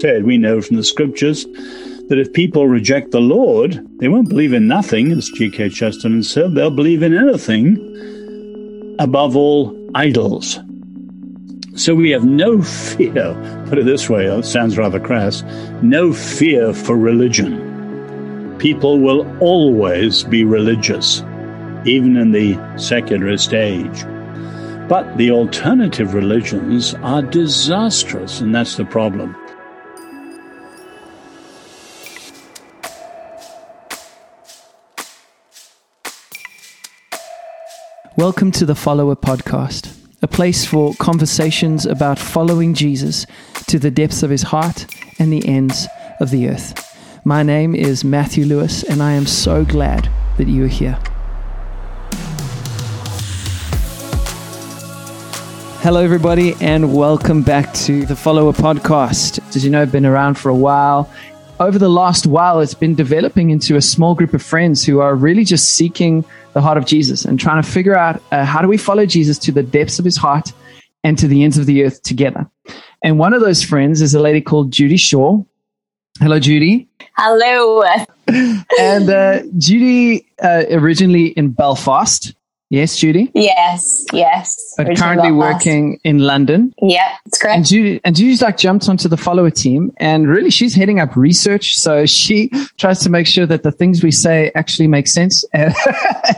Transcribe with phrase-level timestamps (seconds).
[0.00, 1.44] said, we know from the scriptures
[2.08, 5.70] that if people reject the Lord, they won't believe in nothing, as G.K.
[5.70, 10.58] Chesterton said, they'll believe in anything, above all, idols.
[11.74, 13.34] So we have no fear,
[13.68, 15.42] put it this way, it sounds rather crass,
[15.82, 18.56] no fear for religion.
[18.58, 21.20] People will always be religious,
[21.84, 24.04] even in the secularist age.
[24.88, 29.36] But the alternative religions are disastrous, and that's the problem.
[38.18, 43.26] Welcome to the Follower Podcast, a place for conversations about following Jesus
[43.68, 45.86] to the depths of his heart and the ends
[46.18, 46.98] of the earth.
[47.24, 50.98] My name is Matthew Lewis, and I am so glad that you are here.
[55.82, 59.38] Hello, everybody, and welcome back to the Follower Podcast.
[59.54, 61.08] As you know, I've been around for a while.
[61.60, 65.14] Over the last while, it's been developing into a small group of friends who are
[65.14, 66.24] really just seeking
[66.58, 69.38] the heart of Jesus and trying to figure out uh, how do we follow Jesus
[69.38, 70.52] to the depths of his heart
[71.04, 72.50] and to the ends of the earth together.
[73.04, 75.40] And one of those friends is a lady called Judy Shaw.
[76.18, 76.88] Hello, Judy.
[77.16, 77.84] Hello.
[78.80, 82.34] and uh, Judy, uh, originally in Belfast,
[82.70, 83.30] Yes, Judy.
[83.34, 84.74] Yes, yes.
[84.76, 86.74] But currently working in London.
[86.82, 87.56] Yeah, it's correct.
[87.56, 91.16] And Judy, and Judy's like jumped onto the follower team, and really she's heading up
[91.16, 91.78] research.
[91.78, 95.74] So she tries to make sure that the things we say actually make sense and,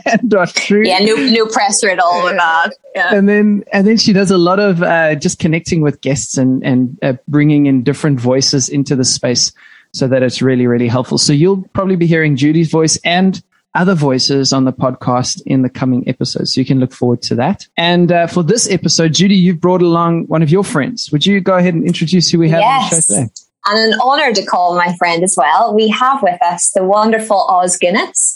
[0.05, 0.83] and are true.
[0.85, 2.71] Yeah, no, no pressure at all with that.
[2.95, 3.13] Yeah.
[3.13, 6.63] And then, and then she does a lot of uh, just connecting with guests and
[6.63, 9.51] and uh, bringing in different voices into the space
[9.93, 11.17] so that it's really really helpful.
[11.17, 13.43] So you'll probably be hearing Judy's voice and
[13.75, 16.53] other voices on the podcast in the coming episodes.
[16.53, 17.67] So you can look forward to that.
[17.77, 21.09] And uh, for this episode, Judy, you've brought along one of your friends.
[21.11, 22.69] Would you go ahead and introduce who we have yes.
[22.69, 23.33] on the show today?
[23.65, 25.73] And an honor to call my friend as well.
[25.75, 28.35] We have with us the wonderful Os Guinness.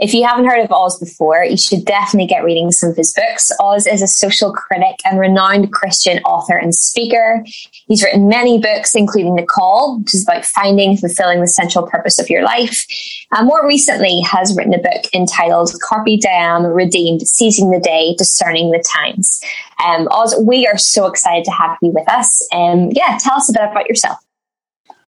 [0.00, 3.12] If you haven't heard of Os before, you should definitely get reading some of his
[3.12, 3.52] books.
[3.60, 7.44] Os is a social critic and renowned Christian author and speaker.
[7.86, 11.86] He's written many books, including The Call, which is about finding and fulfilling the central
[11.86, 12.84] purpose of your life.
[13.30, 18.72] And more recently has written a book entitled Carpe Diem, Redeemed, Seizing the Day, Discerning
[18.72, 19.40] the Times.
[19.84, 22.46] Um, Os, we are so excited to have you with us.
[22.50, 24.18] And um, yeah, tell us a bit about yourself.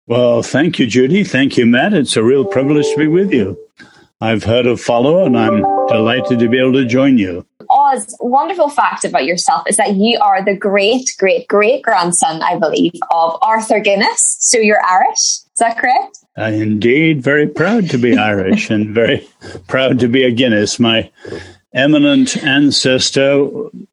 [0.07, 1.23] Well, thank you, Judy.
[1.23, 1.93] Thank you, Matt.
[1.93, 3.59] It's a real privilege to be with you.
[4.21, 7.45] I've heard of Follow and I'm delighted to be able to join you.
[7.69, 12.57] Os, wonderful fact about yourself is that you are the great, great, great grandson, I
[12.57, 14.37] believe, of Arthur Guinness.
[14.39, 15.19] So you're Irish.
[15.19, 16.17] Is that correct?
[16.35, 19.25] I indeed very proud to be Irish and very
[19.67, 20.79] proud to be a Guinness.
[20.79, 21.09] My
[21.73, 23.47] eminent ancestor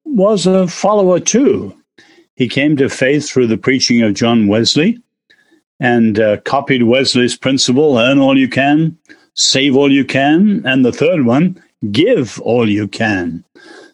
[0.05, 1.73] was a follower too.
[2.35, 4.99] He came to faith through the preaching of John Wesley
[5.79, 8.99] and uh, copied Wesley's principle earn all you can,
[9.37, 13.45] save all you can, and the third one, give all you can.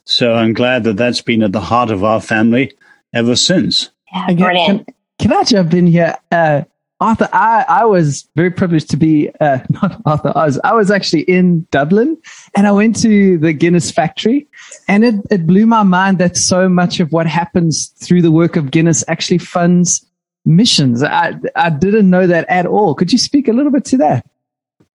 [0.04, 2.72] So I'm glad that that's been at the heart of our family
[3.12, 3.90] ever since.
[4.12, 4.86] Yeah, brilliant.
[4.86, 6.16] Can, can I jump in here?
[6.30, 6.62] Uh,
[7.00, 10.90] Arthur, I, I was very privileged to be, uh, not Arthur, I was, I was
[10.90, 12.16] actually in Dublin
[12.56, 14.46] and I went to the Guinness factory
[14.86, 18.54] and it, it blew my mind that so much of what happens through the work
[18.56, 20.06] of Guinness actually funds
[20.44, 21.02] missions.
[21.02, 22.94] I, I didn't know that at all.
[22.94, 24.26] Could you speak a little bit to that?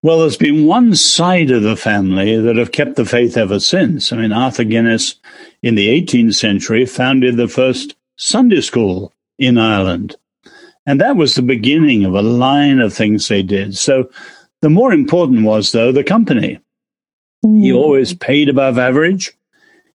[0.03, 4.13] Well, there's been one side of the family that have kept the faith ever since.
[4.13, 5.15] I mean, Arthur Guinness
[5.63, 10.15] in the 18th century founded the first Sunday school in Ireland.
[10.85, 13.75] And that was the beginning of a line of things they did.
[13.75, 14.09] So
[14.61, 16.59] the more important was, though, the company.
[17.43, 17.61] Mm.
[17.61, 19.33] He always paid above average.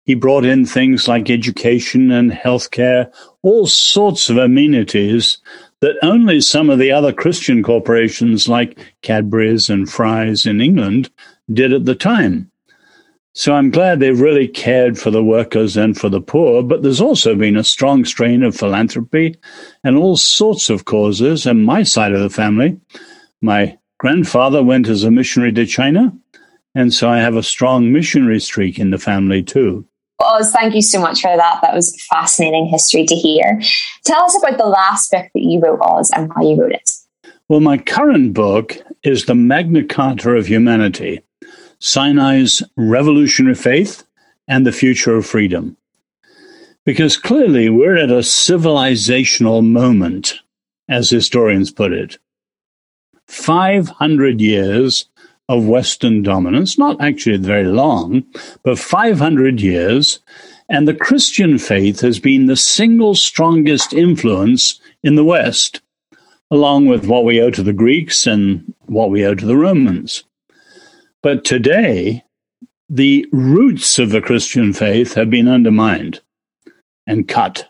[0.04, 3.12] He brought in things like education and healthcare,
[3.42, 5.38] all sorts of amenities
[5.80, 11.10] that only some of the other Christian corporations like Cadbury's and Fry's in England
[11.52, 12.50] did at the time.
[13.32, 17.00] So I'm glad they've really cared for the workers and for the poor, but there's
[17.00, 19.36] also been a strong strain of philanthropy
[19.84, 21.46] and all sorts of causes.
[21.46, 22.78] And my side of the family,
[23.40, 26.12] my grandfather went as a missionary to China.
[26.74, 29.86] And so I have a strong missionary streak in the family too.
[30.20, 31.60] Os, thank you so much for that.
[31.62, 33.60] That was fascinating history to hear.
[34.04, 36.90] Tell us about the last book that you wrote, Os, and why you wrote it.
[37.48, 41.20] Well, my current book is The Magna Carta of Humanity
[41.80, 44.04] Sinai's Revolutionary Faith
[44.46, 45.76] and the Future of Freedom.
[46.84, 50.40] Because clearly we're at a civilizational moment,
[50.88, 52.18] as historians put it.
[53.26, 55.08] 500 years
[55.50, 58.24] of Western dominance, not actually very long,
[58.62, 60.20] but 500 years.
[60.68, 65.80] And the Christian faith has been the single strongest influence in the West.
[66.50, 70.24] along with what we owe to the Greeks and what we owe to the Romans.
[71.22, 72.24] But today,
[72.88, 76.20] the roots of the Christian faith have been undermined
[77.06, 77.68] and cut.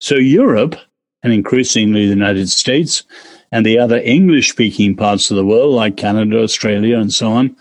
[0.00, 0.76] So Europe,
[1.22, 3.04] and increasingly the United States,
[3.52, 7.56] and the other English speaking parts of the world, like Canada, Australia, and so on,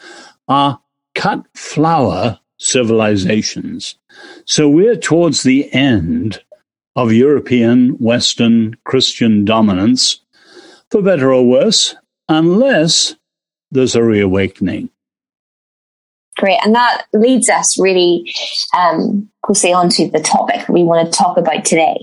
[0.47, 0.79] are
[1.13, 3.95] cut flower civilizations.
[4.45, 6.41] So we're towards the end
[6.95, 10.21] of European Western Christian dominance,
[10.91, 11.95] for better or worse,
[12.29, 13.15] unless
[13.71, 14.89] there's a reawakening.
[16.37, 16.59] Great.
[16.65, 18.29] And that leads us really
[18.77, 21.97] um, closely onto the topic we want to talk about today.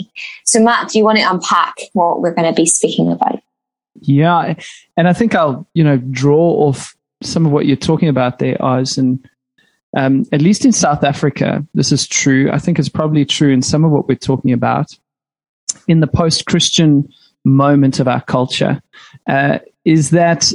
[0.45, 3.42] So, Matt, do you want to unpack what we're going to be speaking about?
[4.01, 4.55] Yeah.
[4.97, 8.63] And I think I'll, you know, draw off some of what you're talking about there,
[8.63, 8.97] Os.
[8.97, 9.25] And
[9.97, 12.51] um, at least in South Africa, this is true.
[12.51, 14.97] I think it's probably true in some of what we're talking about.
[15.89, 17.09] In the post Christian
[17.45, 18.83] moment of our culture,
[19.27, 20.53] uh, is that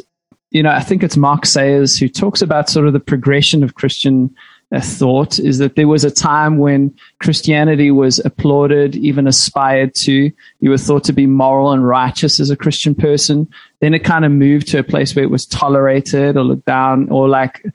[0.52, 3.76] you know, I think it's Mark Sayers who talks about sort of the progression of
[3.76, 4.34] Christian
[4.74, 10.32] uh, thought is that there was a time when Christianity was applauded, even aspired to.
[10.60, 13.48] You were thought to be moral and righteous as a Christian person.
[13.80, 17.10] Then it kind of moved to a place where it was tolerated or looked down
[17.10, 17.66] or like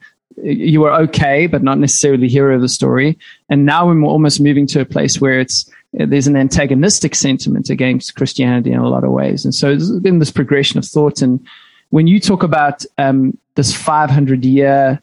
[0.41, 3.17] you were okay, but not necessarily hero of the story.
[3.49, 8.15] And now we're almost moving to a place where it's there's an antagonistic sentiment against
[8.15, 9.45] Christianity in a lot of ways.
[9.45, 11.45] And so there's been this progression of thought and
[11.93, 14.99] when you talk about um, this 500 year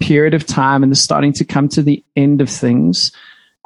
[0.00, 3.12] period of time and the starting to come to the end of things,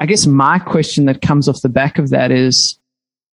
[0.00, 2.78] I guess my question that comes off the back of that is,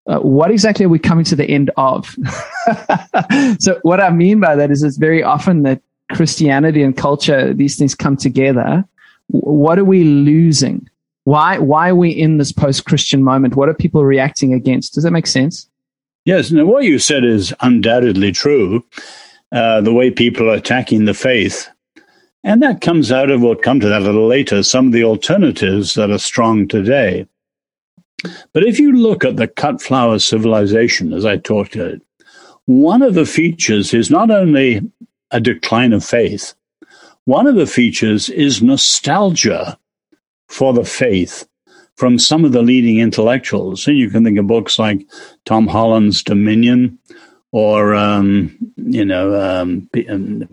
[0.08, 2.08] uh, what exactly are we coming to the end of?
[3.60, 5.82] so what I mean by that is it's very often that
[6.12, 8.86] Christianity and culture, these things come together.
[9.28, 10.88] What are we losing?
[11.24, 13.56] Why, why are we in this post-Christian moment?
[13.56, 14.94] What are people reacting against?
[14.94, 15.68] Does that make sense?
[16.26, 16.52] Yes.
[16.52, 18.84] Now, what you said is undoubtedly true.
[19.52, 21.70] Uh, the way people are attacking the faith.
[22.44, 25.04] And that comes out of, we'll come to that a little later, some of the
[25.04, 27.28] alternatives that are strong today.
[28.54, 32.02] But if you look at the cut flower civilization, as I talked about,
[32.66, 34.82] one of the features is not only
[35.32, 36.54] a decline of faith,
[37.26, 39.78] one of the features is nostalgia
[40.48, 41.48] for the faith
[41.96, 43.88] from some of the leading intellectuals.
[43.88, 45.06] And you can think of books like
[45.46, 46.98] Tom Holland's Dominion
[47.52, 50.48] or um, you know um, um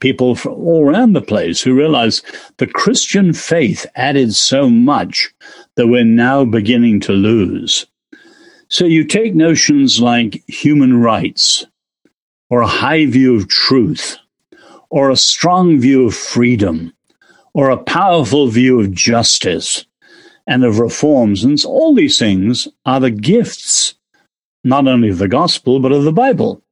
[0.00, 2.22] people all around the place who realize
[2.56, 5.32] the Christian faith added so much
[5.74, 7.86] that we're now beginning to lose.
[8.68, 11.66] So you take notions like human rights,
[12.48, 14.16] or a high view of truth,
[14.88, 16.92] or a strong view of freedom,
[17.52, 19.84] or a powerful view of justice
[20.46, 23.94] and of reforms, and all these things are the gifts
[24.64, 26.62] not only of the gospel, but of the Bible.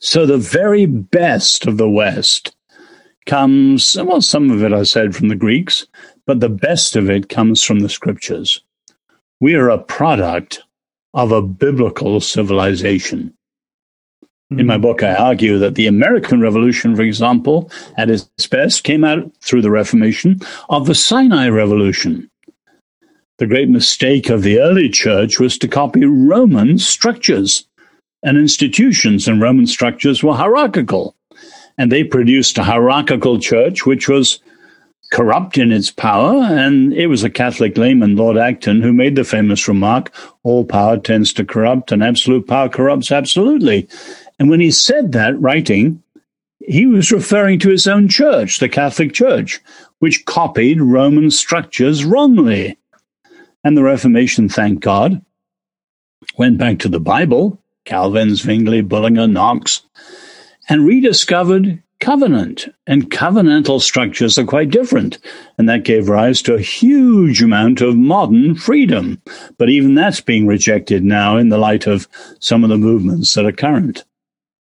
[0.00, 2.54] So the very best of the West
[3.26, 5.86] comes, well, some of it I said from the Greeks,
[6.26, 8.62] but the best of it comes from the scriptures.
[9.40, 10.62] We are a product
[11.14, 13.34] of a biblical civilization.
[14.50, 14.82] In my hmm.
[14.82, 19.60] book, I argue that the American Revolution, for example, at its best came out through
[19.60, 20.40] the Reformation
[20.70, 22.27] of the Sinai Revolution.
[23.38, 27.64] The great mistake of the early church was to copy Roman structures
[28.24, 31.14] and institutions, and Roman structures were hierarchical.
[31.78, 34.40] And they produced a hierarchical church which was
[35.12, 36.42] corrupt in its power.
[36.42, 40.98] And it was a Catholic layman, Lord Acton, who made the famous remark all power
[40.98, 43.88] tends to corrupt, and absolute power corrupts absolutely.
[44.40, 46.02] And when he said that, writing,
[46.58, 49.60] he was referring to his own church, the Catholic Church,
[50.00, 52.77] which copied Roman structures wrongly.
[53.64, 55.24] And the Reformation, thank God,
[56.36, 59.82] went back to the Bible, Calvin, Zwingli, Bullinger, Knox,
[60.68, 62.68] and rediscovered covenant.
[62.86, 65.18] And covenantal structures are quite different.
[65.56, 69.20] And that gave rise to a huge amount of modern freedom.
[69.58, 72.08] But even that's being rejected now in the light of
[72.40, 74.04] some of the movements that are current.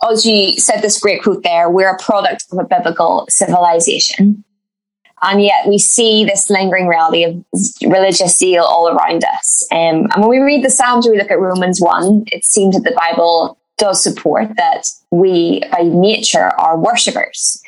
[0.02, 4.44] Ozzy said this great quote there we're a product of a biblical civilization.
[5.22, 7.44] And yet we see this lingering reality of
[7.82, 9.66] religious zeal all around us.
[9.70, 12.84] Um, and when we read the Psalms we look at Romans 1, it seems that
[12.84, 17.62] the Bible does support that we, by nature, are worshippers.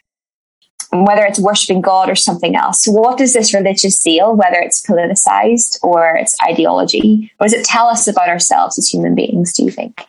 [0.92, 2.84] And whether it's worshipping God or something else.
[2.86, 7.32] What is this religious zeal, whether it's politicized or it's ideology?
[7.38, 10.04] What does it tell us about ourselves as human beings, do you think?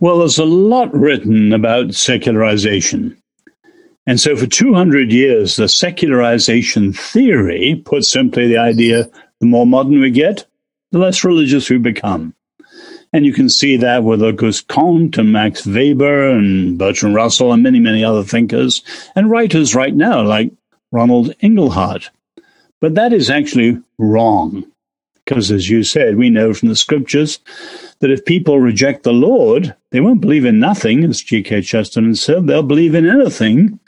[0.00, 3.16] Well, there's a lot written about secularization.
[4.06, 9.08] And so for 200 years, the secularization theory, put simply the idea
[9.40, 10.46] the more modern we get,
[10.90, 12.34] the less religious we become.
[13.12, 17.62] And you can see that with Auguste Comte and Max Weber and Bertrand Russell and
[17.62, 18.82] many, many other thinkers
[19.14, 20.50] and writers right now like
[20.90, 22.08] Ronald Inglehart.
[22.80, 24.64] But that is actually wrong.
[25.24, 27.38] Because as you said, we know from the scriptures
[28.00, 31.62] that if people reject the Lord, they won't believe in nothing, as G.K.
[31.62, 33.78] Chesterton said, they'll believe in anything,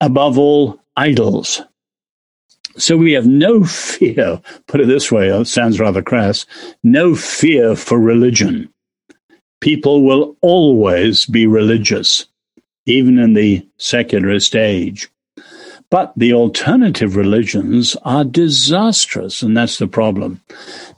[0.00, 1.60] above all, idols.
[2.78, 6.46] So we have no fear, put it this way, it sounds rather crass,
[6.82, 8.72] no fear for religion.
[9.60, 12.26] People will always be religious,
[12.86, 15.11] even in the secularist age.
[15.92, 20.40] But the alternative religions are disastrous, and that's the problem.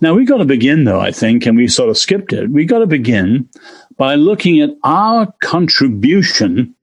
[0.01, 2.49] Now, we've got to begin, though, I think, and we sort of skipped it.
[2.51, 3.49] We've got to begin
[3.97, 6.77] by looking at our contribution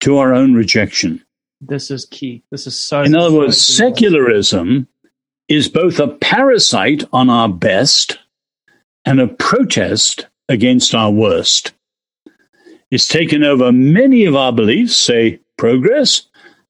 [0.00, 1.24] to our own rejection.
[1.60, 2.42] This is key.
[2.50, 3.02] This is so.
[3.02, 4.88] In other words, secularism
[5.46, 8.18] is both a parasite on our best
[9.04, 11.74] and a protest against our worst.
[12.90, 16.26] It's taken over many of our beliefs, say progress,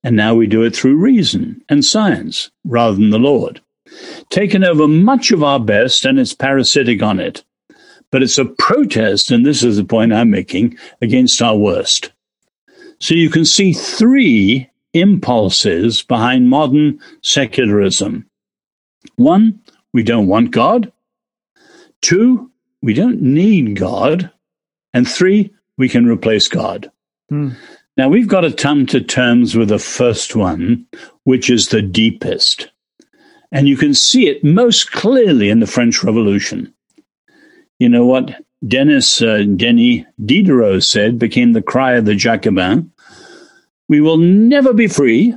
[0.06, 3.60] and now we do it through reason and science rather than the Lord.
[4.30, 7.42] Taken over much of our best and it's parasitic on it.
[8.12, 12.12] But it's a protest, and this is the point I'm making, against our worst.
[13.00, 18.30] So you can see three impulses behind modern secularism.
[19.16, 19.60] One,
[19.92, 20.92] we don't want God.
[22.00, 22.48] Two,
[22.80, 24.30] we don't need God.
[24.94, 26.92] And three, we can replace God.
[27.28, 27.50] Hmm.
[27.96, 30.86] Now, we've got to come to terms with the first one,
[31.24, 32.70] which is the deepest.
[33.52, 36.72] And you can see it most clearly in the French Revolution.
[37.78, 42.86] You know what Denis uh, Denis Diderot said became the cry of the Jacobins
[43.88, 45.34] We will never be free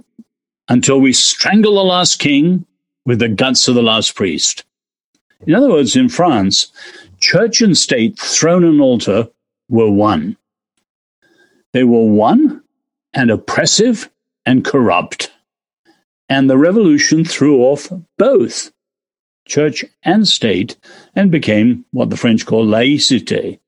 [0.67, 2.65] until we strangle the last king
[3.05, 4.63] with the guts of the last priest.
[5.47, 6.71] In other words, in France,
[7.19, 9.29] church and state throne an altar
[9.69, 10.37] were one.
[11.73, 12.63] They were one
[13.13, 14.09] and oppressive
[14.45, 15.31] and corrupt.
[16.27, 18.71] And the revolution threw off both
[19.47, 20.77] church and state
[21.15, 23.59] and became what the French call laïcité,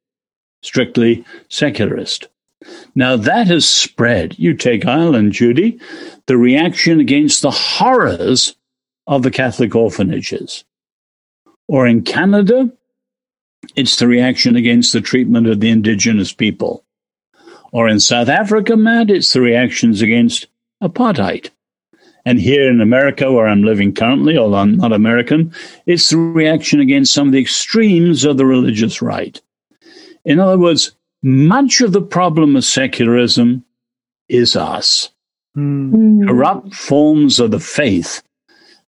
[0.61, 2.27] strictly secularist.
[2.93, 4.37] Now that has spread.
[4.37, 5.79] You take Ireland, Judy,
[6.27, 8.55] the reaction against the horrors
[9.07, 10.63] of the Catholic orphanages.
[11.67, 12.71] Or in Canada,
[13.75, 16.83] it's the reaction against the treatment of the indigenous people.
[17.71, 20.47] Or in South Africa, Matt, it's the reactions against
[20.83, 21.49] apartheid.
[22.25, 25.53] And here in America, where I'm living currently, although I'm not American,
[25.85, 29.41] it's the reaction against some of the extremes of the religious right.
[30.25, 30.91] In other words,
[31.23, 33.63] much of the problem of secularism
[34.29, 35.09] is us.
[35.57, 36.27] Mm.
[36.27, 38.21] Corrupt forms of the faith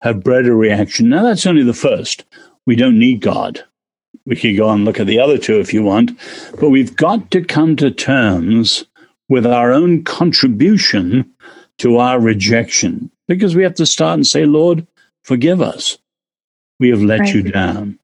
[0.00, 1.08] have bred a reaction.
[1.08, 2.24] Now, that's only the first.
[2.66, 3.64] We don't need God.
[4.26, 6.18] We could go and look at the other two if you want,
[6.58, 8.84] but we've got to come to terms
[9.28, 11.30] with our own contribution
[11.78, 14.86] to our rejection because we have to start and say, Lord,
[15.22, 15.98] forgive us.
[16.80, 17.34] We have let right.
[17.34, 17.98] you down.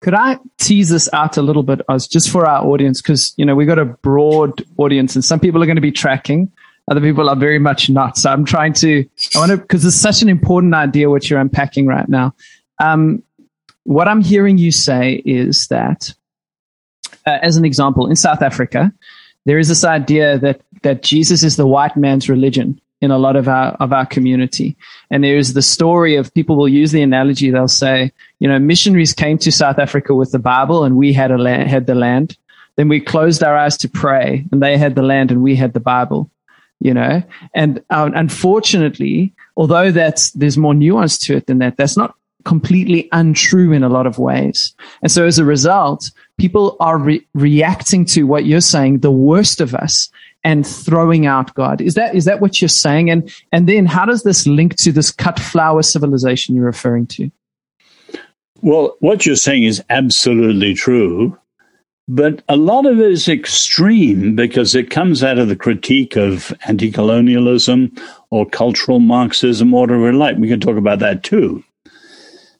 [0.00, 3.02] Could I tease this out a little bit, as just for our audience?
[3.02, 5.92] Because, you know, we've got a broad audience and some people are going to be
[5.92, 6.52] tracking.
[6.88, 8.16] Other people are very much not.
[8.16, 9.04] So I'm trying to,
[9.34, 12.34] I want to, because it's such an important idea what you're unpacking right now.
[12.80, 13.24] Um,
[13.88, 16.12] what I'm hearing you say is that,
[17.26, 18.92] uh, as an example, in South Africa,
[19.46, 23.34] there is this idea that that Jesus is the white man's religion in a lot
[23.34, 24.76] of our of our community.
[25.10, 27.50] And there is the story of people will use the analogy.
[27.50, 31.30] They'll say, you know, missionaries came to South Africa with the Bible, and we had
[31.30, 32.36] a land, had the land.
[32.76, 35.72] Then we closed our eyes to pray, and they had the land, and we had
[35.72, 36.30] the Bible.
[36.78, 37.22] You know,
[37.54, 43.08] and uh, unfortunately, although that's there's more nuance to it than that, that's not completely
[43.12, 44.74] untrue in a lot of ways.
[45.02, 49.60] And so as a result, people are re- reacting to what you're saying, the worst
[49.60, 50.08] of us,
[50.44, 51.80] and throwing out God.
[51.80, 53.10] Is that is that what you're saying?
[53.10, 57.30] And and then how does this link to this cut flower civilization you're referring to?
[58.62, 61.36] Well, what you're saying is absolutely true.
[62.10, 66.54] But a lot of it is extreme because it comes out of the critique of
[66.66, 67.94] anti colonialism
[68.30, 70.38] or cultural Marxism, or whatever like.
[70.38, 71.62] We can talk about that too.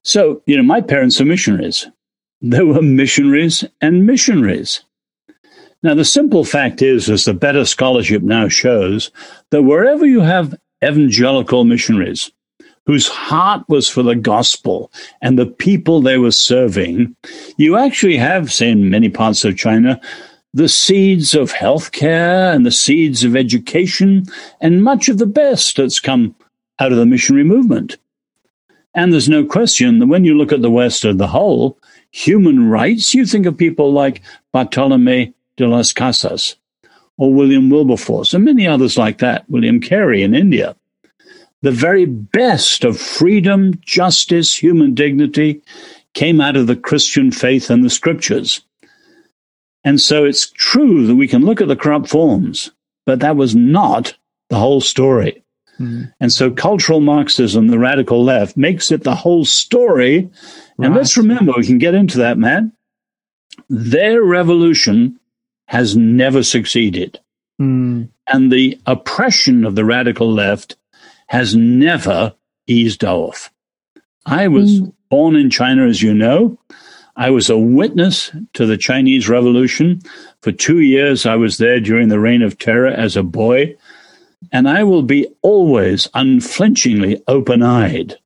[0.02, 1.87] So, you know, my parents are missionaries.
[2.40, 4.85] They were missionaries and missionaries.
[5.83, 9.11] Now, the simple fact is, as the better scholarship now shows,
[9.50, 12.31] that wherever you have evangelical missionaries
[12.87, 14.90] whose heart was for the gospel
[15.21, 17.14] and the people they were serving,
[17.59, 20.00] you actually have, say, in many parts of China,
[20.55, 24.25] the seeds of healthcare and the seeds of education
[24.61, 26.35] and much of the best that's come
[26.81, 27.99] out of the missionary movement.
[28.95, 31.78] And there's no question that when you look at the West as the whole,
[32.11, 36.57] human rights, you think of people like Bartolome de las Casas
[37.16, 40.75] or William Wilberforce and many others like that, William Carey in India.
[41.62, 45.61] The very best of freedom, justice, human dignity
[46.14, 48.62] came out of the Christian faith and the scriptures.
[49.85, 52.71] And so it's true that we can look at the corrupt forms,
[53.07, 54.16] but that was not
[54.50, 55.42] the whole story.
[55.78, 56.12] Mm.
[56.20, 60.30] And so cultural Marxism, the radical left, makes it the whole story.
[60.76, 60.87] Right.
[60.87, 62.64] And let's remember, we can get into that, Matt.
[63.68, 65.18] Their revolution
[65.66, 67.20] has never succeeded.
[67.61, 68.08] Mm.
[68.26, 70.76] And the oppression of the radical left
[71.26, 72.35] has never
[72.66, 73.52] eased off.
[74.25, 74.92] I was mm.
[75.11, 76.58] born in China, as you know.
[77.16, 80.00] I was a witness to the Chinese Revolution.
[80.40, 83.76] For two years, I was there during the Reign of Terror as a boy.
[84.52, 88.17] And I will be always unflinchingly open eyed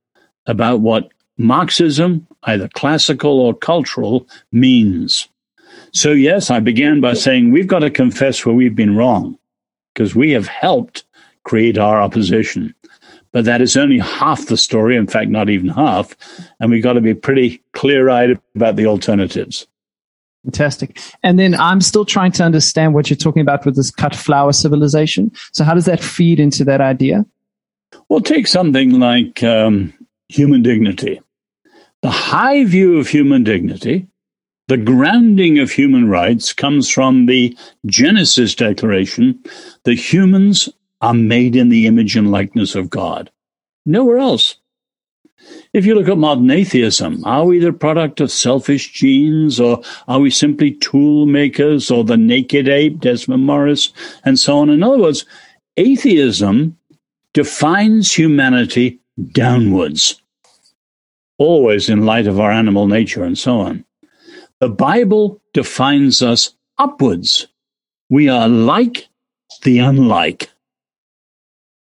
[0.45, 5.27] about what Marxism, either classical or cultural, means.
[5.91, 9.37] So, yes, I began by saying we've got to confess where we've been wrong
[9.93, 11.03] because we have helped
[11.43, 12.73] create our opposition.
[13.31, 16.15] But that is only half the story, in fact, not even half.
[16.59, 19.67] And we've got to be pretty clear eyed about the alternatives.
[20.45, 20.99] Fantastic.
[21.23, 24.51] And then I'm still trying to understand what you're talking about with this cut flower
[24.51, 25.31] civilization.
[25.53, 27.25] So, how does that feed into that idea?
[28.09, 29.93] Well, take something like um,
[30.27, 31.21] human dignity.
[32.01, 34.07] The high view of human dignity,
[34.67, 39.41] the grounding of human rights comes from the Genesis declaration
[39.83, 40.67] that humans
[41.01, 43.31] are made in the image and likeness of God.
[43.85, 44.57] Nowhere else.
[45.73, 50.19] If you look at modern atheism, are we the product of selfish genes or are
[50.19, 53.91] we simply tool makers or the naked ape, Desmond Morris,
[54.23, 54.69] and so on?
[54.69, 55.25] In other words,
[55.77, 56.77] atheism
[57.33, 58.99] defines humanity
[59.31, 60.21] downwards,
[61.37, 63.83] always in light of our animal nature and so on.
[64.59, 67.47] The Bible defines us upwards.
[68.09, 69.07] We are like
[69.63, 70.49] the unlike.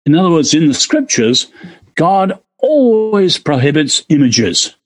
[0.06, 1.50] In other words, in the scriptures,
[1.94, 4.76] God always prohibits images.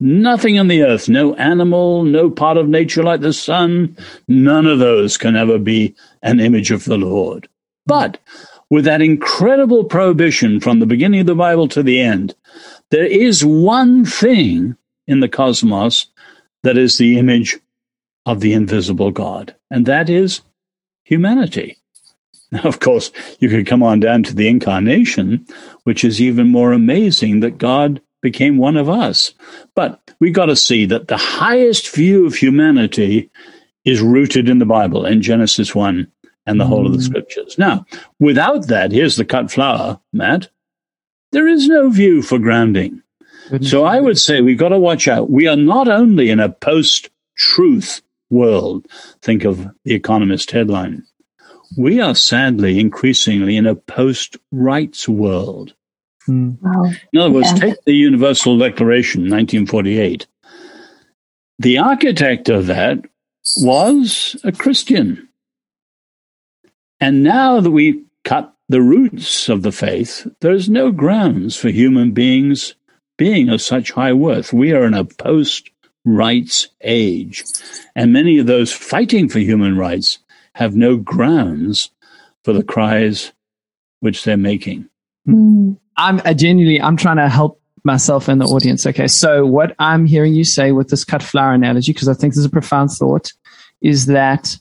[0.00, 3.96] Nothing on the earth, no animal, no part of nature like the sun,
[4.28, 7.48] none of those can ever be an image of the Lord.
[7.84, 8.18] But
[8.70, 12.34] with that incredible prohibition from the beginning of the Bible to the end,
[12.90, 16.06] there is one thing in the cosmos
[16.62, 17.58] that is the image
[18.26, 20.42] of the invisible God, and that is
[21.02, 21.78] humanity.
[22.50, 25.46] Now, of course, you could come on down to the incarnation,
[25.88, 29.32] which is even more amazing that God became one of us.
[29.74, 33.30] But we got to see that the highest view of humanity
[33.86, 36.06] is rooted in the Bible, in Genesis 1
[36.44, 37.06] and the whole of the mm.
[37.06, 37.56] scriptures.
[37.56, 37.86] Now,
[38.20, 40.50] without that, here's the cut flower, Matt.
[41.32, 43.02] There is no view for grounding.
[43.48, 45.30] Goodness so I would say we've got to watch out.
[45.30, 48.86] We are not only in a post truth world,
[49.22, 51.06] think of the Economist headline,
[51.78, 55.72] we are sadly increasingly in a post rights world.
[56.28, 56.58] Mm.
[56.60, 56.92] Wow.
[57.12, 57.58] In other words, yeah.
[57.58, 60.26] take the Universal Declaration, 1948.
[61.58, 63.04] The architect of that
[63.56, 65.28] was a Christian.
[67.00, 72.12] And now that we cut the roots of the faith, there's no grounds for human
[72.12, 72.74] beings
[73.16, 74.52] being of such high worth.
[74.52, 75.70] We are in a post
[76.04, 77.44] rights age.
[77.94, 80.18] And many of those fighting for human rights
[80.54, 81.90] have no grounds
[82.44, 83.32] for the cries
[84.00, 84.88] which they're making.
[85.26, 85.74] Hmm.
[85.98, 88.86] I'm uh, genuinely, I'm trying to help myself and the audience.
[88.86, 89.08] Okay.
[89.08, 92.38] So what I'm hearing you say with this cut flower analogy, because I think this
[92.38, 93.32] is a profound thought,
[93.80, 94.56] is that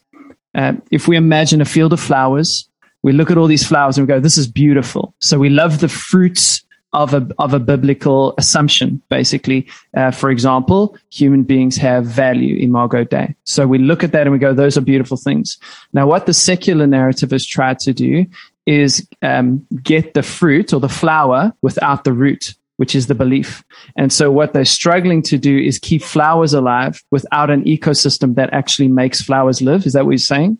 [0.55, 2.67] uh, if we imagine a field of flowers,
[3.03, 5.13] we look at all these flowers and we go, this is beautiful.
[5.19, 9.01] So we love the fruits of a of a biblical assumption.
[9.09, 13.35] Basically, uh, for example, human beings have value, imago Dei.
[13.43, 15.57] So we look at that and we go, those are beautiful things.
[15.93, 18.25] Now, what the secular narrative has tried to do
[18.67, 23.63] is um, get the fruit or the flower without the root, which is the belief.
[23.95, 28.53] And so what they're struggling to do is keep flowers alive without an ecosystem that
[28.53, 29.87] actually makes flowers live.
[29.87, 30.59] Is that what you're saying?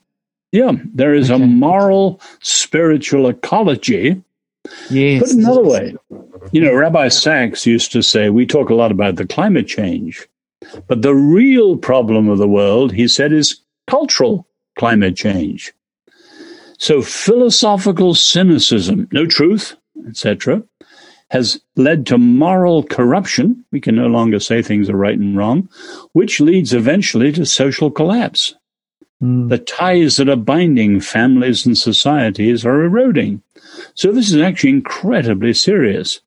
[0.52, 1.44] Yeah, there is okay.
[1.44, 4.24] a moral, spiritual ecology
[4.90, 5.22] Yes.
[5.22, 5.96] Put another way,
[6.52, 10.28] you know, Rabbi Sacks used to say, we talk a lot about the climate change,
[10.88, 15.74] but the real problem of the world, he said, is cultural climate change.
[16.78, 19.76] So philosophical cynicism, no truth,
[20.08, 20.64] etc.,
[21.30, 23.66] has led to moral corruption.
[23.72, 25.70] We can no longer say things are right and wrong,
[26.14, 28.56] which leads eventually to social collapse.
[29.22, 29.50] Mm.
[29.50, 33.42] The ties that are binding families and societies are eroding.
[33.96, 36.22] So this is actually incredibly serious.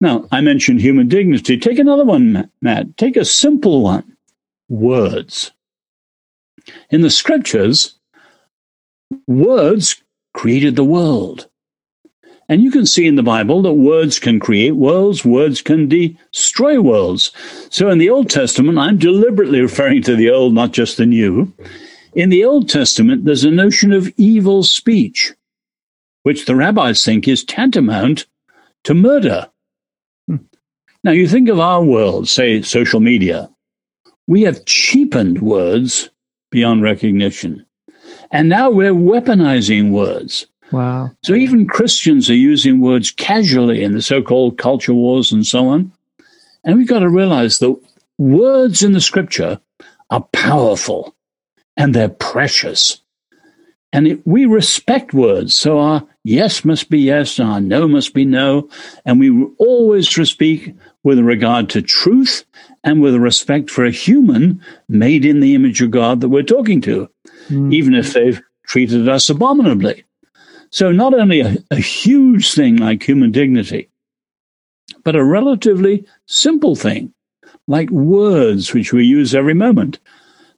[0.00, 1.58] Now, I mentioned human dignity.
[1.58, 2.96] Take another one, Matt.
[2.96, 4.16] Take a simple one.
[4.68, 5.52] words.
[6.90, 7.97] In the scriptures,
[9.26, 10.02] words
[10.34, 11.48] created the world.
[12.50, 16.80] And you can see in the Bible that words can create worlds, words can destroy
[16.80, 17.30] worlds.
[17.68, 21.52] So in the Old Testament, I'm deliberately referring to the Old, not just the New.
[22.14, 25.34] In the Old Testament, there's a notion of evil speech,
[26.22, 28.26] which the rabbis think is tantamount
[28.84, 29.50] to murder.
[31.04, 33.50] Now, you think of our world, say social media.
[34.26, 36.10] We have cheapened words
[36.50, 37.66] beyond recognition.
[38.30, 40.46] And now we're weaponizing words.
[40.70, 41.12] Wow.
[41.24, 45.68] So even Christians are using words casually in the so called culture wars and so
[45.68, 45.92] on.
[46.64, 47.80] And we've got to realize that
[48.18, 49.60] words in the scripture
[50.10, 51.14] are powerful
[51.76, 53.00] and they're precious.
[53.92, 55.56] And it, we respect words.
[55.56, 58.68] So our yes must be yes, and our no must be no.
[59.06, 62.44] And we always speak with regard to truth
[62.84, 66.82] and with respect for a human made in the image of God that we're talking
[66.82, 67.08] to,
[67.48, 67.72] mm.
[67.72, 70.04] even if they've treated us abominably.
[70.70, 73.88] So, not only a, a huge thing like human dignity,
[75.04, 77.12] but a relatively simple thing
[77.66, 79.98] like words, which we use every moment.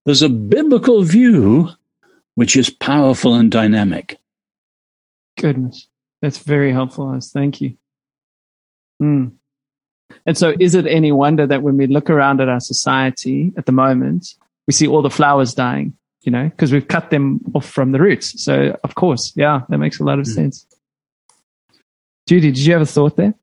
[0.05, 1.69] There's a biblical view
[2.35, 4.19] which is powerful and dynamic.
[5.39, 5.89] Goodness.
[6.23, 7.31] That's very helpful, Os.
[7.31, 7.77] Thank you.
[9.03, 9.33] Mm.
[10.27, 13.67] And so, is it any wonder that when we look around at our society at
[13.67, 14.35] the moment,
[14.67, 15.97] we see all the flowers dying?
[16.23, 18.43] You know, because we've cut them off from the roots.
[18.43, 20.35] So, of course, yeah, that makes a lot of mm.
[20.35, 20.67] sense.
[22.27, 23.35] Judy, did you have a thought there?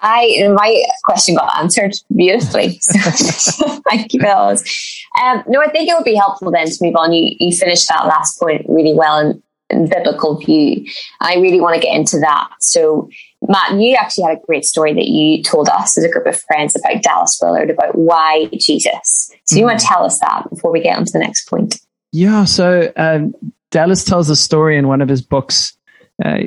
[0.00, 2.80] I my question got answered beautifully.
[3.16, 5.04] So thank you, Phyllis.
[5.22, 7.12] Um, no, I think it would be helpful then to move on.
[7.12, 10.86] You you finished that last point really well in, in biblical view.
[11.20, 12.50] I really want to get into that.
[12.60, 13.08] So
[13.48, 16.40] Matt, you actually had a great story that you told us as a group of
[16.42, 19.30] friends about Dallas Willard, about why Jesus.
[19.44, 19.94] So you want to mm-hmm.
[19.94, 21.80] tell us that before we get on to the next point?
[22.16, 22.46] Yeah.
[22.46, 23.34] So um,
[23.70, 25.76] Dallas tells a story in one of his books.
[26.24, 26.44] Uh,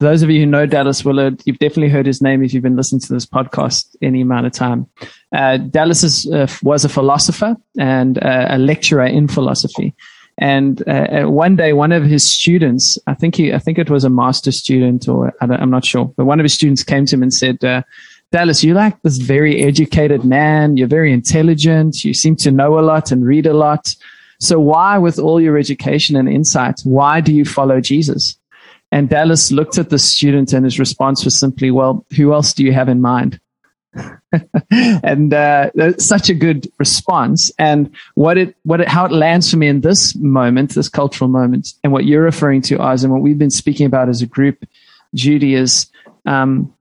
[0.00, 2.74] those of you who know Dallas Willard, you've definitely heard his name if you've been
[2.74, 4.84] listening to this podcast any amount of time.
[5.32, 9.94] Uh, Dallas is, uh, was a philosopher and uh, a lecturer in philosophy.
[10.38, 13.88] And uh, uh, one day, one of his students, I think he, I think it
[13.88, 17.06] was a master student, or I am not sure, but one of his students came
[17.06, 17.60] to him and said,
[18.32, 20.76] "Dallas, you're like this very educated man.
[20.76, 22.04] You're very intelligent.
[22.04, 23.94] You seem to know a lot and read a lot.
[24.38, 28.38] So why, with all your education and insight, why do you follow Jesus?"
[28.92, 32.64] And Dallas looked at the student, and his response was simply, "Well, who else do
[32.64, 33.40] you have in mind?"
[34.70, 37.50] and uh, such a good response.
[37.58, 41.28] And what it, what it, how it lands for me in this moment, this cultural
[41.28, 44.26] moment, and what you're referring to, Os, and what we've been speaking about as a
[44.26, 44.64] group,
[45.14, 45.86] Judy, is
[46.26, 46.72] um,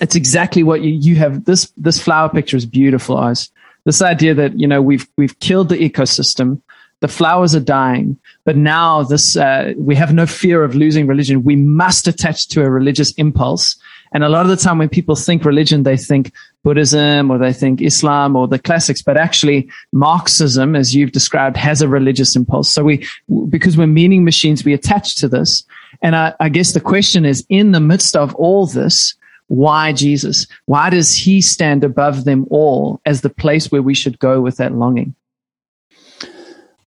[0.00, 1.44] it's exactly what you, you have.
[1.44, 3.50] This this flower picture is beautiful, Os.
[3.86, 6.60] This idea that you know we've we've killed the ecosystem,
[7.00, 11.42] the flowers are dying, but now this uh, we have no fear of losing religion.
[11.42, 13.76] We must attach to a religious impulse
[14.12, 17.52] and a lot of the time when people think religion, they think Buddhism or they
[17.52, 22.72] think Islam or the classics, but actually Marxism, as you've described, has a religious impulse.
[22.72, 23.06] So we,
[23.48, 25.64] because we're meaning machines, we attach to this.
[26.02, 29.14] And I, I guess the question is in the midst of all this,
[29.48, 30.46] why Jesus?
[30.66, 34.56] Why does he stand above them all as the place where we should go with
[34.56, 35.14] that longing?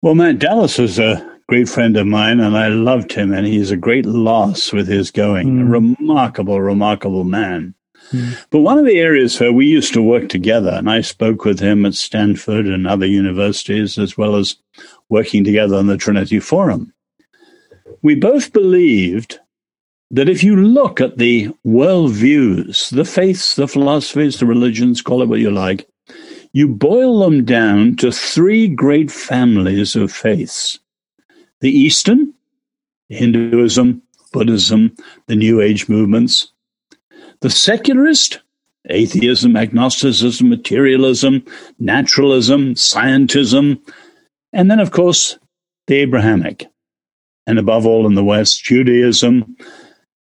[0.02, 3.70] Well, Matt Dallas was a great friend of mine, and I loved him, and he's
[3.70, 5.48] a great loss with his going.
[5.48, 5.62] Mm.
[5.62, 7.74] A remarkable, remarkable man.
[8.10, 8.36] Mm.
[8.50, 11.58] But one of the areas where we used to work together, and I spoke with
[11.58, 14.56] him at Stanford and other universities, as well as
[15.08, 16.92] working together on the Trinity Forum,
[18.02, 19.40] we both believed
[20.14, 25.28] that if you look at the worldviews, the faiths, the philosophies, the religions, call it
[25.28, 25.88] what you like,
[26.52, 30.78] you boil them down to three great families of faiths.
[31.60, 32.32] The Eastern,
[33.08, 34.94] Hinduism, Buddhism,
[35.26, 36.52] the New Age movements,
[37.40, 38.38] the secularist,
[38.90, 41.44] atheism, agnosticism, materialism,
[41.80, 43.80] naturalism, scientism,
[44.52, 45.40] and then, of course,
[45.88, 46.68] the Abrahamic,
[47.48, 49.56] and above all in the West, Judaism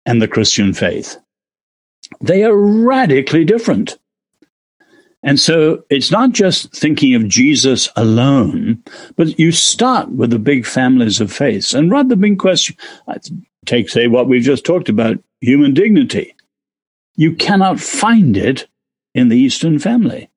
[0.06, 1.16] and the Christian faith.
[2.20, 3.98] They are radically different.
[5.22, 8.82] And so it's not just thinking of Jesus alone,
[9.16, 11.74] but you start with the big families of faith.
[11.74, 12.76] And rather than question,
[13.64, 16.34] take, say, what we've just talked about human dignity.
[17.14, 18.66] You cannot find it
[19.14, 20.30] in the Eastern family.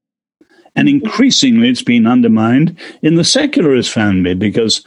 [0.76, 4.84] And increasingly, it's been undermined in the secularist family because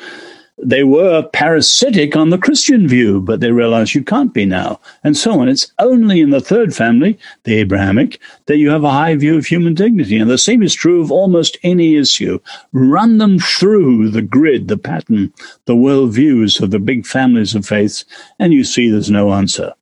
[0.62, 5.16] they were parasitic on the Christian view, but they realize you can't be now, and
[5.16, 5.48] so on.
[5.48, 9.46] It's only in the third family, the Abrahamic, that you have a high view of
[9.46, 10.18] human dignity.
[10.18, 12.40] And the same is true of almost any issue.
[12.72, 15.32] Run them through the grid, the pattern,
[15.66, 18.04] the worldviews of the big families of faiths,
[18.38, 19.74] and you see there's no answer.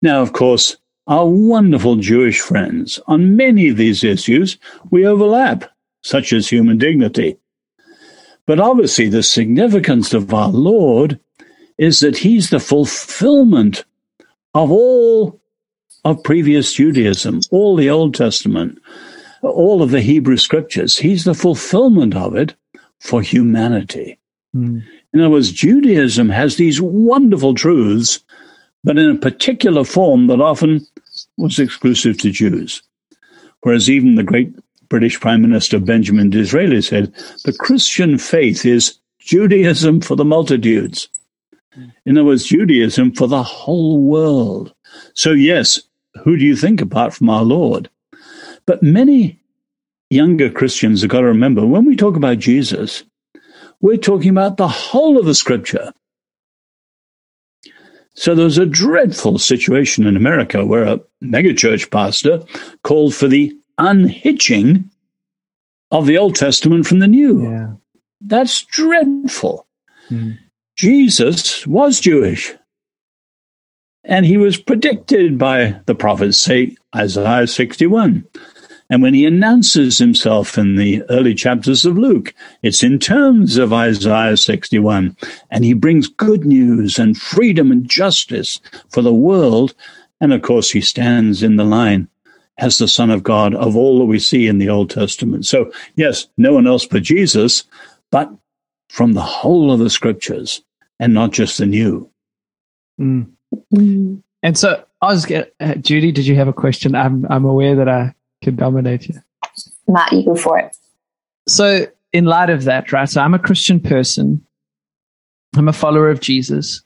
[0.00, 0.76] Now, of course,
[1.08, 4.58] our wonderful Jewish friends, on many of these issues,
[4.90, 5.64] we overlap,
[6.02, 7.36] such as human dignity.
[8.48, 11.20] But obviously, the significance of our Lord
[11.76, 13.84] is that he's the fulfillment
[14.54, 15.38] of all
[16.06, 18.78] of previous Judaism, all the Old Testament,
[19.42, 20.96] all of the Hebrew scriptures.
[20.96, 22.54] He's the fulfillment of it
[23.00, 24.18] for humanity.
[24.56, 24.82] Mm.
[25.12, 28.24] In other words, Judaism has these wonderful truths,
[28.82, 30.86] but in a particular form that often
[31.36, 32.80] was exclusive to Jews.
[33.60, 34.54] Whereas even the great
[34.88, 37.12] British Prime Minister Benjamin Disraeli said,
[37.44, 41.08] the Christian faith is Judaism for the multitudes.
[42.06, 44.72] In other words, Judaism for the whole world.
[45.14, 45.80] So, yes,
[46.24, 47.90] who do you think apart from our Lord?
[48.66, 49.38] But many
[50.10, 53.04] younger Christians have got to remember when we talk about Jesus,
[53.80, 55.92] we're talking about the whole of the scripture.
[58.14, 62.42] So there was a dreadful situation in America where a megachurch pastor
[62.82, 64.90] called for the unhitching
[65.90, 67.42] of the Old Testament from the New.
[67.42, 67.72] Yeah.
[68.20, 69.66] That's dreadful.
[70.10, 70.38] Mm.
[70.76, 72.54] Jesus was Jewish.
[74.04, 78.24] And he was predicted by the prophets, say Isaiah 61.
[78.90, 83.72] And when he announces himself in the early chapters of Luke, it's in terms of
[83.72, 85.16] Isaiah 61.
[85.50, 89.74] And he brings good news and freedom and justice for the world.
[90.20, 92.08] And of course, he stands in the line
[92.58, 95.46] as the Son of God of all that we see in the Old Testament.
[95.46, 97.64] So, yes, no one else but Jesus,
[98.10, 98.30] but
[98.88, 100.62] from the whole of the scriptures
[100.98, 102.10] and not just the new.
[103.00, 103.30] Mm.
[104.42, 106.94] And so, I was, uh, Judy, did you have a question?
[106.94, 109.22] I'm, I'm aware that I can dominate you.
[109.86, 110.76] Matt, you go for it.
[111.46, 113.08] So, in light of that, right?
[113.08, 114.44] So, I'm a Christian person,
[115.56, 116.82] I'm a follower of Jesus.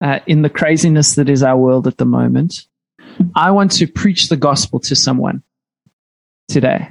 [0.00, 2.66] Uh, in the craziness that is our world at the moment,
[3.34, 5.42] I want to preach the gospel to someone
[6.48, 6.88] today.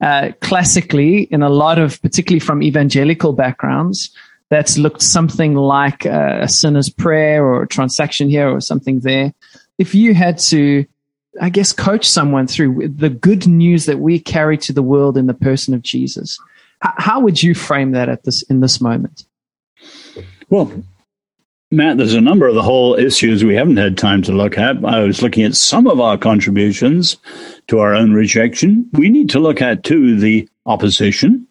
[0.00, 4.10] Uh, classically, in a lot of, particularly from evangelical backgrounds,
[4.50, 9.32] that's looked something like a, a sinner's prayer or a transaction here or something there.
[9.78, 10.86] If you had to,
[11.40, 15.26] I guess, coach someone through the good news that we carry to the world in
[15.26, 16.38] the person of Jesus,
[16.80, 19.24] how, how would you frame that at this in this moment?
[20.50, 20.70] Well,
[21.76, 24.84] Matt, there's a number of the whole issues we haven't had time to look at.
[24.84, 27.16] I was looking at some of our contributions
[27.68, 28.88] to our own rejection.
[28.92, 31.46] We need to look at, too, the opposition.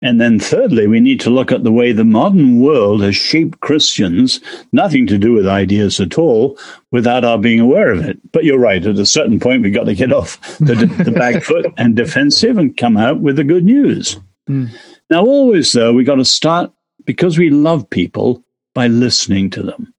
[0.00, 3.60] And then, thirdly, we need to look at the way the modern world has shaped
[3.60, 4.40] Christians,
[4.72, 6.56] nothing to do with ideas at all,
[6.92, 8.18] without our being aware of it.
[8.32, 11.42] But you're right, at a certain point, we've got to get off the, the back
[11.42, 14.18] foot and defensive and come out with the good news.
[14.48, 14.70] Mm.
[15.10, 16.72] Now, always, though, we've got to start
[17.04, 19.92] because we love people by listening to them.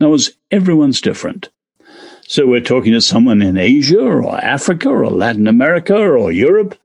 [0.00, 1.48] Now, as everyone's different.
[2.26, 6.78] So we're talking to someone in Asia or Africa or Latin America or Europe.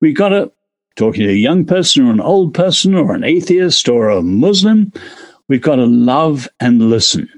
[0.00, 0.50] We've got to
[0.96, 4.92] talking to a young person or an old person or an atheist or a Muslim.
[5.48, 7.28] We've got to love and listen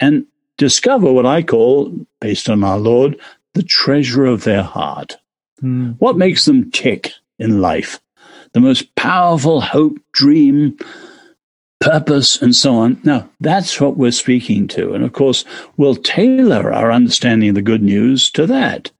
[0.00, 0.26] and
[0.58, 3.20] discover what I call, based on our Lord,
[3.54, 5.16] the treasure of their heart.
[5.62, 5.96] Mm.
[5.98, 8.00] What makes them tick in life?
[8.52, 10.76] The most powerful hope, dream,
[11.84, 12.98] purpose, and so on.
[13.04, 14.94] Now, that's what we're speaking to.
[14.94, 15.44] And of course,
[15.76, 18.90] we'll tailor our understanding of the good news to that.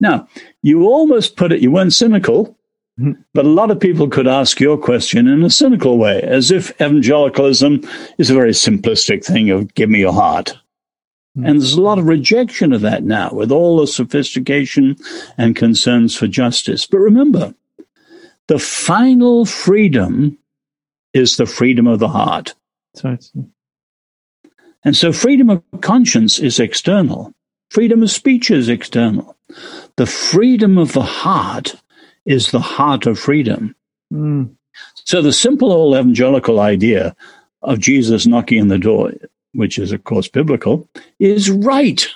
[0.00, 0.28] Now,
[0.62, 2.56] you almost put it, you weren't cynical,
[2.98, 3.12] mm-hmm.
[3.32, 6.70] but a lot of people could ask your question in a cynical way, as if
[6.80, 7.82] evangelicalism
[8.18, 10.58] is a very simplistic thing of give me your heart.
[11.36, 11.46] Mm-hmm.
[11.46, 14.96] And there's a lot of rejection of that now with all the sophistication
[15.38, 16.86] and concerns for justice.
[16.86, 17.54] But remember,
[18.48, 20.36] the final freedom
[21.16, 22.54] is the freedom of the heart.
[23.02, 23.24] Right.
[24.84, 27.32] And so freedom of conscience is external.
[27.70, 29.36] Freedom of speech is external.
[29.96, 31.74] The freedom of the heart
[32.24, 33.74] is the heart of freedom.
[34.12, 34.54] Mm.
[35.04, 37.16] So the simple old evangelical idea
[37.62, 39.12] of Jesus knocking on the door,
[39.52, 42.06] which is of course biblical, is right.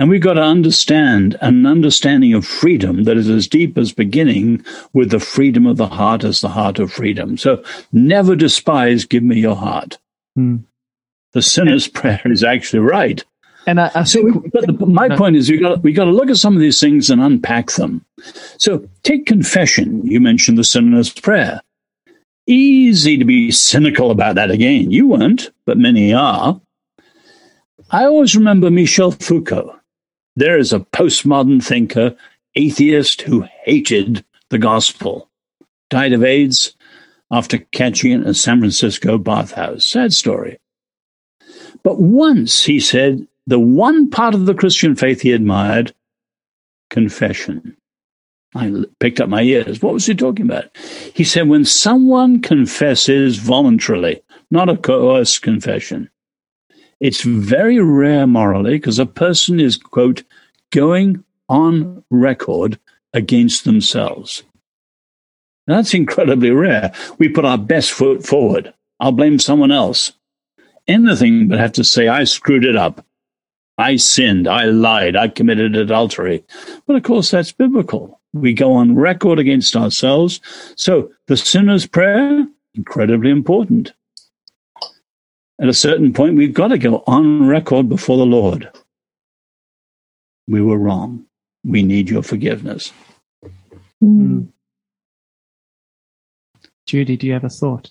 [0.00, 4.64] And we've got to understand an understanding of freedom that is as deep as beginning
[4.94, 7.36] with the freedom of the heart as the heart of freedom.
[7.36, 9.98] So never despise, give me your heart.
[10.36, 10.56] Hmm.
[11.32, 13.22] The sinner's and, prayer is actually right.
[13.66, 15.18] And I, I so, we, but the, my no.
[15.18, 17.72] point is, we got we got to look at some of these things and unpack
[17.72, 18.02] them.
[18.56, 20.00] So, take confession.
[20.06, 21.60] You mentioned the sinner's prayer.
[22.46, 24.90] easy to be cynical about that again.
[24.90, 26.58] You weren't, but many are.
[27.90, 29.76] I always remember Michel Foucault.
[30.40, 32.16] There is a postmodern thinker,
[32.54, 35.28] atheist who hated the gospel,
[35.90, 36.74] died of AIDS
[37.30, 39.84] after catching it in San Francisco bathhouse.
[39.84, 40.58] Sad story.
[41.82, 45.92] But once he said the one part of the Christian faith he admired
[46.88, 47.76] confession.
[48.54, 49.82] I picked up my ears.
[49.82, 50.74] What was he talking about?
[51.12, 56.08] He said, when someone confesses voluntarily, not a coerced confession,
[57.00, 60.22] it's very rare morally because a person is, quote,
[60.70, 62.78] going on record
[63.12, 64.42] against themselves.
[65.66, 66.92] That's incredibly rare.
[67.18, 68.72] We put our best foot forward.
[68.98, 70.12] I'll blame someone else.
[70.86, 73.04] Anything but have to say, I screwed it up.
[73.78, 74.46] I sinned.
[74.46, 75.16] I lied.
[75.16, 76.44] I committed adultery.
[76.86, 78.20] But of course, that's biblical.
[78.32, 80.40] We go on record against ourselves.
[80.76, 83.92] So the sinner's prayer, incredibly important.
[85.60, 88.70] At a certain point, we've got to go on record before the Lord.
[90.48, 91.26] We were wrong.
[91.64, 92.92] We need your forgiveness.
[94.02, 94.48] Mm.
[96.86, 97.90] Judy, do you have a thought?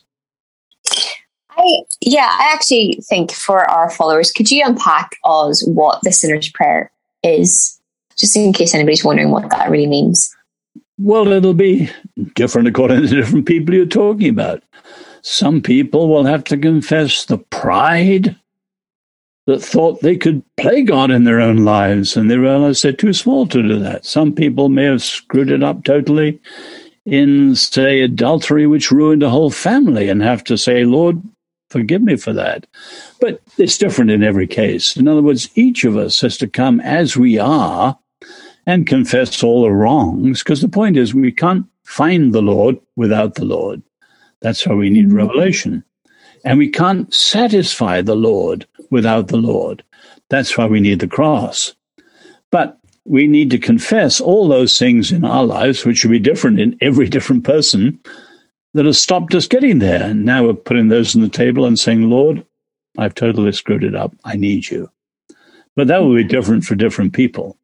[1.52, 6.50] I, yeah, I actually think for our followers, could you unpack us what the sinner's
[6.50, 6.92] prayer
[7.24, 7.80] is,
[8.18, 10.36] just in case anybody's wondering what that really means?
[10.98, 11.90] Well, it'll be
[12.34, 14.64] different according to the different people you're talking about.
[15.22, 18.36] Some people will have to confess the pride
[19.48, 23.14] that thought they could play God in their own lives, and they realize they're too
[23.14, 24.06] small to do that.
[24.06, 26.40] Some people may have screwed it up totally
[27.06, 31.22] in, say, adultery, which ruined a whole family, and have to say, Lord,
[31.72, 32.68] forgive me for that.
[33.20, 34.96] But it's different in every case.
[34.96, 37.98] In other words, each of us has to come as we are
[38.68, 43.34] and confess all the wrongs, because the point is we can't find the Lord without
[43.34, 43.82] the Lord.
[44.42, 45.18] That's why we need mm-hmm.
[45.18, 45.84] revelation.
[46.46, 49.84] And we can't satisfy the Lord without the Lord.
[50.30, 51.74] That's why we need the cross.
[52.52, 56.60] But we need to confess all those things in our lives, which will be different
[56.60, 58.00] in every different person,
[58.74, 60.04] that have stopped us getting there.
[60.04, 62.46] And now we're putting those on the table and saying, Lord,
[62.98, 64.16] I've totally screwed it up.
[64.24, 64.90] I need you.
[65.76, 67.58] But that will be different for different people.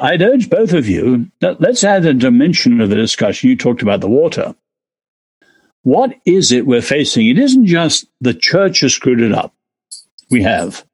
[0.00, 3.50] I'd urge both of you, let's add a dimension of the discussion.
[3.50, 4.54] You talked about the water.
[5.86, 7.28] What is it we're facing?
[7.28, 9.54] It isn't just the church has screwed it up.
[10.32, 10.84] We have.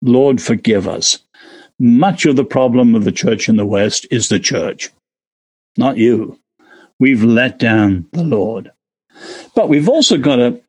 [0.00, 1.18] Lord, forgive us.
[1.80, 4.90] Much of the problem of the church in the West is the church,
[5.76, 6.38] not you.
[7.00, 8.70] We've let down the Lord.
[9.56, 10.60] But we've also got to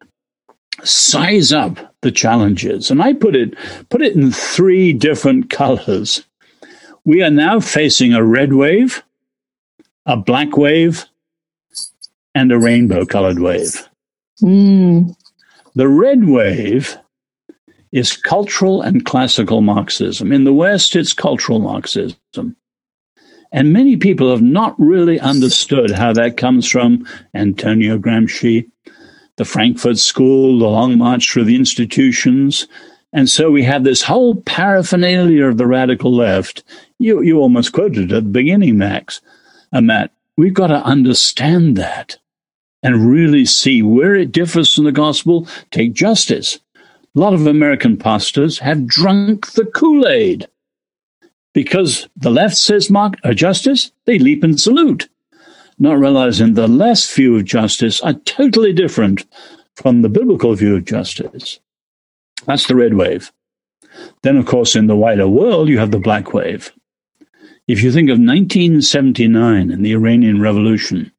[0.83, 2.89] size up the challenges.
[2.89, 3.53] And I put it
[3.89, 6.25] put it in three different colors.
[7.05, 9.03] We are now facing a red wave,
[10.07, 11.05] a black wave,
[12.35, 13.87] and a rainbow colored wave.
[14.41, 15.15] Mm.
[15.75, 16.97] The red wave
[17.91, 20.31] is cultural and classical Marxism.
[20.31, 22.17] In the West, it's cultural Marxism.
[23.51, 28.67] And many people have not really understood how that comes from Antonio Gramsci,
[29.37, 32.67] the Frankfurt School, the Long March through the institutions.
[33.13, 36.63] And so we have this whole paraphernalia of the radical left.
[36.97, 39.21] You, you almost quoted at the beginning, Max,
[39.71, 40.11] uh, Matt.
[40.35, 42.17] We've got to understand that
[42.83, 45.47] and really see where it differs from the gospel.
[45.71, 46.59] Take justice.
[47.15, 50.47] A lot of American pastors have drunk the Kool Aid
[51.53, 55.07] because the left says mark, uh, justice, they leap and salute,
[55.79, 59.25] not realizing the left view of justice are totally different
[59.75, 61.59] from the biblical view of justice.
[62.45, 63.31] That's the red wave.
[64.23, 66.73] Then, of course, in the wider world, you have the black wave.
[67.67, 71.12] If you think of 1979 and the Iranian Revolution,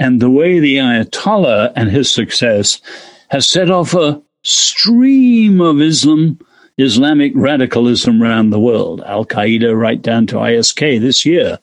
[0.00, 2.80] and the way the Ayatollah and his success
[3.28, 6.40] has set off a stream of Islam,
[6.78, 9.02] Islamic radicalism around the world.
[9.04, 11.58] Al Qaeda, right down to ISK this year,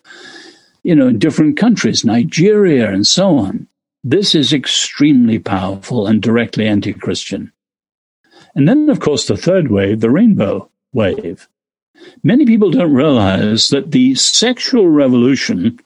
[0.84, 3.68] you know, in different countries, Nigeria, and so on.
[4.04, 7.52] This is extremely powerful and directly anti Christian.
[8.54, 11.48] And then, of course, the third wave, the rainbow wave.
[12.24, 15.80] Many people don't realize that the sexual revolution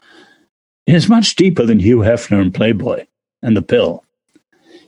[0.93, 3.05] is much deeper than Hugh Hefner and Playboy
[3.41, 4.03] and the pill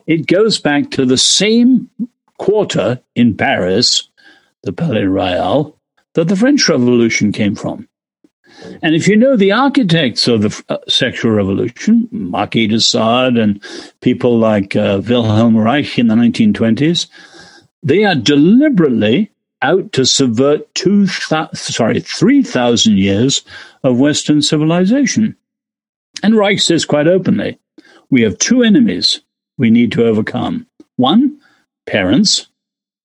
[0.07, 1.89] it goes back to the same
[2.37, 4.09] quarter in Paris,
[4.63, 5.77] the Palais Royal,
[6.13, 7.87] that the French Revolution came from.
[8.81, 13.61] And if you know the architects of the uh, sexual revolution, Marquis de Sade and
[14.01, 17.07] people like uh, Wilhelm Reich in the 1920s,
[17.81, 19.31] they are deliberately
[19.61, 23.41] out to subvert two th- sorry 3000 years
[23.83, 25.35] of western civilization.
[26.23, 27.59] And Reich says quite openly,
[28.09, 29.21] we have two enemies
[29.57, 30.65] we need to overcome.
[30.95, 31.39] One,
[31.85, 32.47] parents.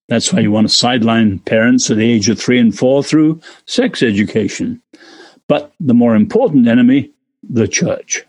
[0.07, 3.41] That's why you want to sideline parents at the age of three and four through
[3.65, 4.81] sex education.
[5.47, 7.11] But the more important enemy,
[7.47, 8.25] the church.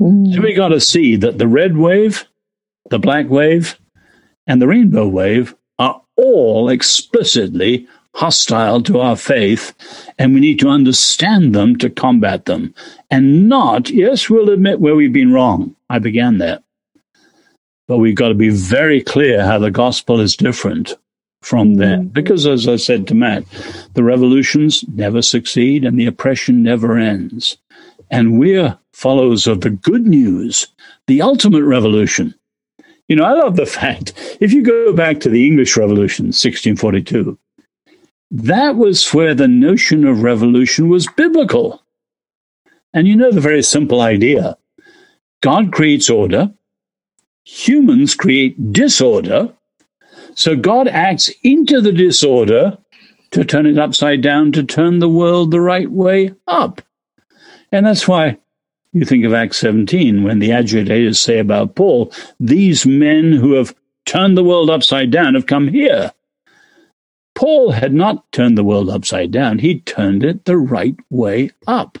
[0.00, 0.34] Mm.
[0.34, 2.24] So we got to see that the red wave,
[2.90, 3.78] the black wave,
[4.46, 9.74] and the rainbow wave are all explicitly hostile to our faith,
[10.18, 12.74] and we need to understand them to combat them.
[13.10, 15.74] And not, yes, we'll admit where we've been wrong.
[15.88, 16.60] I began there.
[17.88, 20.96] But we've got to be very clear how the gospel is different
[21.42, 21.98] from that.
[21.98, 22.08] Mm-hmm.
[22.08, 23.44] Because, as I said to Matt,
[23.94, 27.58] the revolutions never succeed and the oppression never ends.
[28.10, 30.68] And we're followers of the good news,
[31.06, 32.34] the ultimate revolution.
[33.08, 37.38] You know, I love the fact, if you go back to the English Revolution, 1642,
[38.32, 41.82] that was where the notion of revolution was biblical.
[42.94, 44.56] And you know the very simple idea
[45.42, 46.52] God creates order,
[47.44, 49.52] humans create disorder.
[50.34, 52.78] So God acts into the disorder
[53.32, 56.80] to turn it upside down, to turn the world the right way up.
[57.70, 58.38] And that's why
[58.92, 63.74] you think of Acts 17 when the agitators say about Paul, these men who have
[64.06, 66.12] turned the world upside down have come here.
[67.42, 71.98] Paul had not turned the world upside down, he turned it the right way up.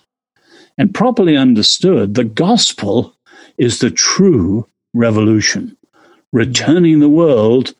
[0.78, 3.16] And properly understood, the gospel
[3.58, 5.76] is the true revolution,
[6.32, 7.74] returning the world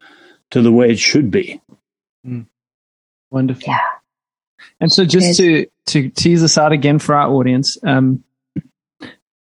[0.50, 1.60] to the way it should be.
[2.26, 2.46] Mm.
[3.30, 3.72] Wonderful.
[3.72, 3.78] Yeah.
[4.80, 8.24] And so just to, to tease this out again for our audience, um,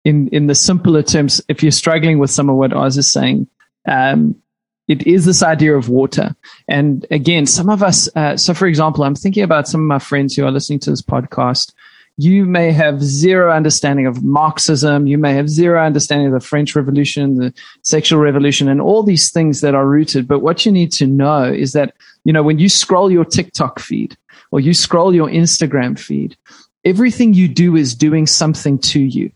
[0.05, 3.49] in, in the simpler terms, if you're struggling with some of what Os is saying,
[3.85, 4.41] um,
[4.87, 6.35] it is this idea of water.
[6.67, 9.99] And again, some of us, uh, so for example, I'm thinking about some of my
[9.99, 11.73] friends who are listening to this podcast
[12.17, 15.05] you may have zero understanding of Marxism.
[15.05, 19.29] You may have zero understanding of the French Revolution, the sexual revolution, and all these
[19.29, 20.27] things that are rooted.
[20.27, 23.79] But what you need to know is that, you know, when you scroll your TikTok
[23.79, 24.17] feed
[24.49, 26.35] or you scroll your Instagram feed,
[26.83, 29.31] everything you do is doing something to you.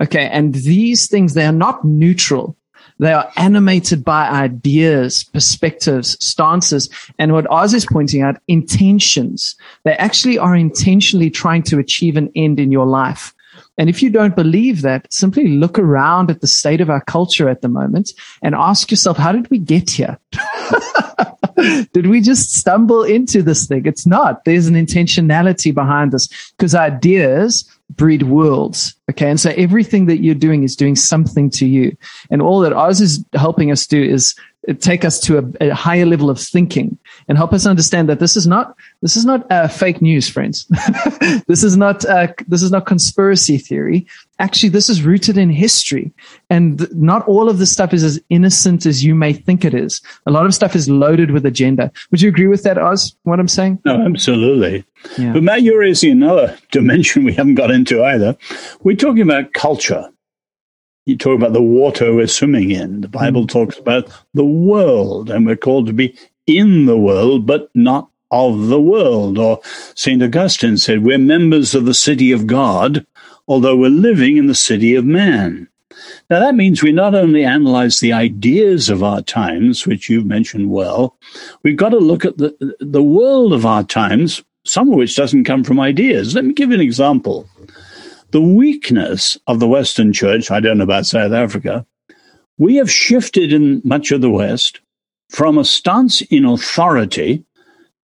[0.00, 0.28] Okay.
[0.28, 2.56] And these things, they are not neutral.
[3.04, 6.88] They are animated by ideas, perspectives, stances,
[7.18, 9.56] and what Os is pointing out, intentions.
[9.84, 13.34] They actually are intentionally trying to achieve an end in your life.
[13.76, 17.46] And if you don't believe that, simply look around at the state of our culture
[17.46, 20.18] at the moment and ask yourself, how did we get here?
[21.92, 23.84] did we just stumble into this thing?
[23.84, 24.46] It's not.
[24.46, 28.94] There's an intentionality behind this because ideas breed worlds.
[29.10, 29.28] Okay.
[29.28, 31.96] And so everything that you're doing is doing something to you.
[32.30, 34.34] And all that Os is helping us do is
[34.72, 36.96] take us to a, a higher level of thinking
[37.28, 40.66] and help us understand that this is not, this is not uh, fake news, friends.
[41.46, 44.06] this is not, uh, this is not conspiracy theory.
[44.38, 46.12] Actually, this is rooted in history
[46.50, 50.00] and not all of this stuff is as innocent as you may think it is.
[50.26, 51.92] A lot of stuff is loaded with agenda.
[52.10, 53.80] Would you agree with that, Os, what I'm saying?
[53.84, 54.84] No, absolutely.
[55.18, 55.34] Yeah.
[55.34, 58.36] But Matt, you're raising another dimension we haven't got into either.
[58.82, 60.10] We're talking about culture.
[61.06, 63.02] You talk about the water we're swimming in.
[63.02, 63.48] The Bible mm.
[63.48, 68.68] talks about the world, and we're called to be in the world, but not of
[68.68, 69.38] the world.
[69.38, 69.60] Or
[69.94, 70.22] St.
[70.22, 73.06] Augustine said, We're members of the city of God,
[73.46, 75.68] although we're living in the city of man.
[76.28, 80.70] Now, that means we not only analyze the ideas of our times, which you've mentioned
[80.70, 81.16] well,
[81.62, 85.44] we've got to look at the, the world of our times some of which doesn't
[85.44, 86.34] come from ideas.
[86.34, 87.48] Let me give you an example.
[88.34, 91.86] The weakness of the Western church, I don't know about South Africa,
[92.58, 94.80] we have shifted in much of the West
[95.30, 97.44] from a stance in authority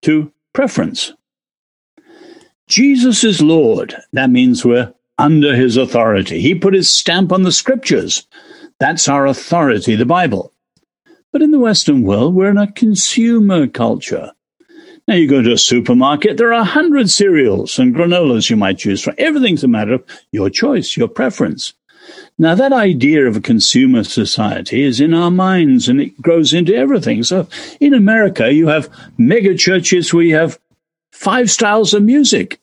[0.03, 1.13] to preference.
[2.69, 3.97] Jesus is Lord.
[4.13, 6.41] That means we're under his authority.
[6.41, 8.25] He put his stamp on the scriptures.
[8.79, 10.53] That's our authority, the Bible.
[11.33, 14.31] But in the Western world, we're in a consumer culture.
[15.11, 18.79] Now you go to a supermarket, there are a hundred cereals and granolas you might
[18.79, 19.17] choose from.
[19.19, 21.73] Everything's a matter of your choice, your preference.
[22.39, 26.77] Now that idea of a consumer society is in our minds and it grows into
[26.77, 27.25] everything.
[27.25, 27.49] So
[27.81, 28.89] in America, you have
[29.19, 30.61] mega churches where you have
[31.11, 32.61] five styles of music.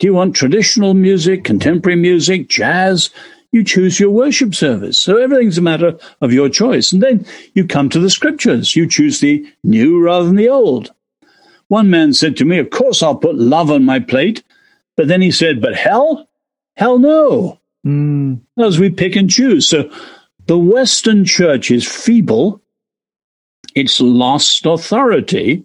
[0.00, 3.10] Do you want traditional music, contemporary music, jazz?
[3.52, 4.98] You choose your worship service.
[4.98, 6.90] So everything's a matter of your choice.
[6.90, 8.74] And then you come to the scriptures.
[8.74, 10.90] You choose the new rather than the old.
[11.70, 14.42] One man said to me, Of course I'll put love on my plate.
[14.96, 16.28] But then he said, But hell?
[16.76, 17.60] Hell no.
[17.86, 18.40] Mm.
[18.58, 19.68] As we pick and choose.
[19.68, 19.88] So
[20.46, 22.60] the Western church is feeble.
[23.76, 25.64] It's lost authority,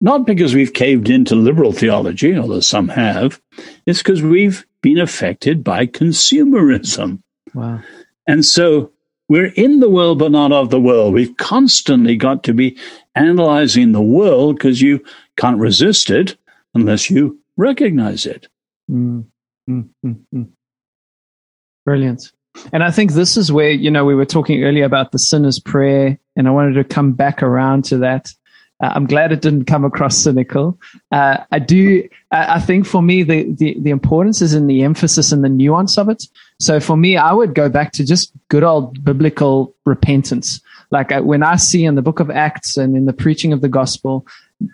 [0.00, 3.38] not because we've caved into liberal theology, although some have.
[3.84, 7.20] It's because we've been affected by consumerism.
[7.52, 7.82] Wow.
[8.26, 8.90] And so
[9.28, 11.12] We're in the world, but not of the world.
[11.14, 12.76] We've constantly got to be
[13.14, 15.04] analyzing the world because you
[15.36, 16.36] can't resist it
[16.74, 18.48] unless you recognize it.
[18.90, 19.26] Mm,
[19.68, 20.48] mm, mm, mm.
[21.84, 22.32] Brilliant.
[22.72, 25.58] And I think this is where, you know, we were talking earlier about the sinner's
[25.58, 28.30] prayer, and I wanted to come back around to that.
[28.82, 30.78] Uh, I'm glad it didn't come across cynical.
[31.10, 32.06] Uh, I do.
[32.30, 35.48] I, I, think for me, the, the the importance is in the emphasis and the
[35.48, 36.24] nuance of it.
[36.60, 40.60] So for me, I would go back to just good old biblical repentance.
[40.90, 43.52] Like I, uh, when I see in the book of Acts and in the preaching
[43.54, 44.26] of the gospel,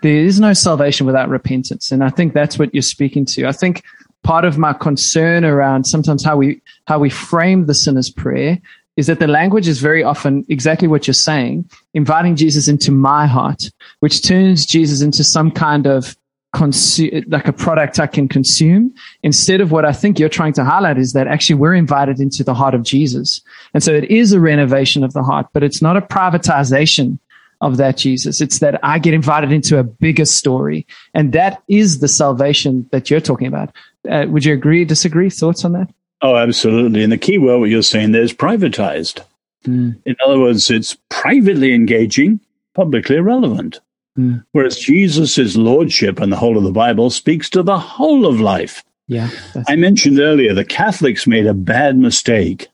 [0.03, 3.47] there is no salvation without repentance, and I think that's what you're speaking to.
[3.47, 3.83] I think
[4.23, 8.61] part of my concern around sometimes how we how we frame the sinner's prayer
[8.97, 13.27] is that the language is very often exactly what you're saying, inviting Jesus into my
[13.27, 13.71] heart,
[14.01, 16.15] which turns Jesus into some kind of
[16.53, 20.65] consume, like a product I can consume instead of what I think you're trying to
[20.65, 23.41] highlight is that actually we're invited into the heart of Jesus.
[23.73, 27.19] And so it is a renovation of the heart, but it's not a privatization
[27.63, 28.41] of that Jesus.
[28.41, 30.87] It's that I get invited into a bigger story.
[31.15, 33.75] And that is the salvation that you're talking about.
[34.11, 35.31] Uh, would you agree, disagree?
[35.31, 35.89] Thoughts on that?
[36.21, 37.03] Oh, absolutely.
[37.03, 39.25] And the key word what you're saying there is privatized.
[39.65, 40.01] Mm.
[40.05, 42.41] In other words, it's privately engaging,
[42.75, 43.81] publicly irrelevant.
[44.19, 44.45] Mm.
[44.53, 48.85] Whereas Jesus' lordship and the whole of the Bible speaks to the whole of life.
[49.07, 49.31] Yeah.
[49.69, 52.69] I mentioned earlier the Catholics made a bad mistake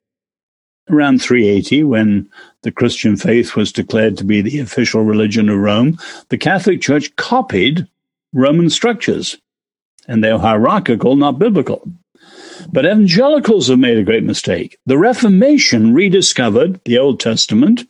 [0.90, 2.28] around 380 when
[2.62, 5.98] the Christian faith was declared to be the official religion of Rome.
[6.28, 7.86] The Catholic Church copied
[8.32, 9.36] Roman structures,
[10.06, 11.90] and they're hierarchical, not biblical.
[12.72, 14.78] But evangelicals have made a great mistake.
[14.86, 17.86] The Reformation rediscovered the Old Testament,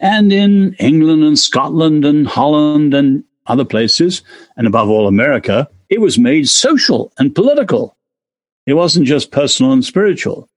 [0.00, 4.22] and in England and Scotland and Holland and other places,
[4.56, 7.96] and above all America, it was made social and political.
[8.66, 10.48] It wasn't just personal and spiritual.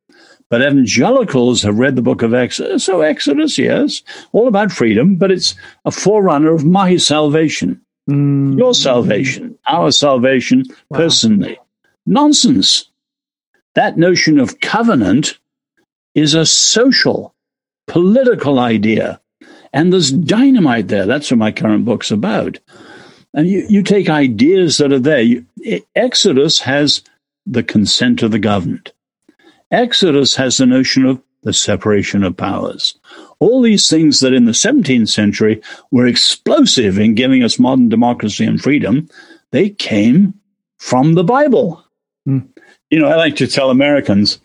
[0.49, 2.83] But evangelicals have read the book of Exodus.
[2.83, 7.79] So, Exodus, yes, all about freedom, but it's a forerunner of my salvation,
[8.09, 8.57] mm.
[8.57, 10.97] your salvation, our salvation wow.
[10.97, 11.59] personally.
[12.05, 12.89] Nonsense.
[13.75, 15.37] That notion of covenant
[16.15, 17.35] is a social,
[17.87, 19.21] political idea.
[19.71, 21.05] And there's dynamite there.
[21.05, 22.57] That's what my current book's about.
[23.35, 25.21] And you, you take ideas that are there.
[25.21, 25.45] You,
[25.95, 27.03] Exodus has
[27.45, 28.91] the consent of the governed.
[29.71, 32.97] Exodus has the notion of the separation of powers.
[33.39, 35.61] All these things that in the 17th century
[35.91, 39.07] were explosive in giving us modern democracy and freedom,
[39.51, 40.33] they came
[40.77, 41.83] from the Bible.
[42.27, 42.47] Mm.
[42.89, 44.39] You know, I like to tell Americans,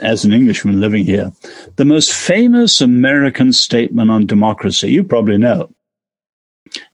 [0.00, 1.32] as an Englishman living here,
[1.76, 5.70] the most famous American statement on democracy, you probably know.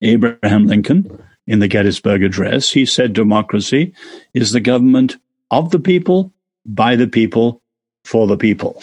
[0.01, 3.93] Abraham Lincoln, in the Gettysburg Address, he said democracy
[4.33, 5.16] is the government
[5.51, 6.33] of the people,
[6.64, 7.61] by the people,
[8.05, 8.83] for the people.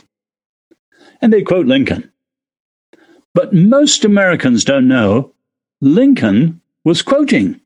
[1.22, 2.12] And they quote Lincoln.
[3.34, 5.34] But most Americans don't know
[5.80, 7.60] Lincoln was quoting.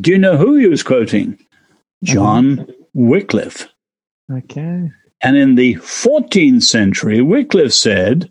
[0.00, 1.38] Do you know who he was quoting?
[2.02, 3.68] John Wycliffe.
[4.30, 4.90] Okay.
[5.20, 8.30] And in the 14th century, Wycliffe said,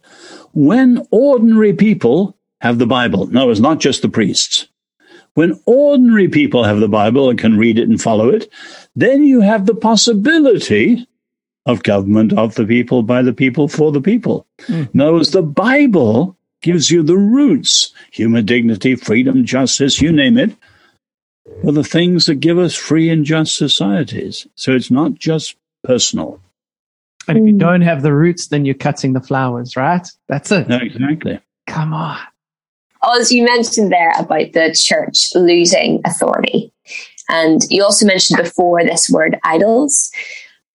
[0.54, 4.68] when ordinary people have the Bible, no, it's not just the priests.
[5.34, 8.52] When ordinary people have the Bible and can read it and follow it,
[8.96, 11.08] then you have the possibility
[11.68, 14.48] of government of the people, by the people, for the people.
[14.64, 14.94] Mm.
[14.96, 20.56] Knows the Bible gives you the roots human dignity, freedom, justice, you name it
[21.66, 24.48] are the things that give us free and just societies.
[24.56, 26.42] So it's not just personal.
[27.28, 30.08] And if you don't have the roots, then you're cutting the flowers, right?
[30.28, 30.68] That's it.
[30.68, 31.40] No, exactly.
[31.68, 32.20] Come on.
[33.16, 36.74] As you mentioned there about the church losing authority,
[37.30, 40.12] and you also mentioned before this word idols.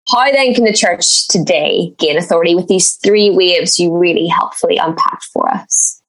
[0.08, 4.76] How then can the church today gain authority with these three waves you really helpfully
[4.76, 6.02] unpacked for us?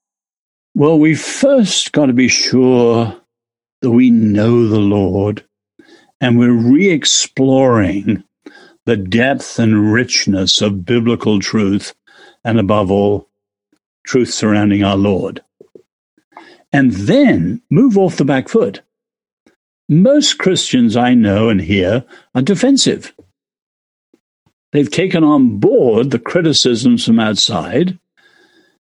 [0.76, 3.16] Well, we first got to be sure
[3.82, 5.46] that we know the Lord
[6.20, 8.24] and we're re exploring
[8.86, 11.94] the depth and richness of biblical truth
[12.44, 13.30] and, above all,
[14.06, 15.42] truth surrounding our Lord.
[16.72, 18.82] And then move off the back foot.
[19.88, 23.14] Most Christians I know and hear are defensive.
[24.74, 27.98] They've taken on board the criticisms from outside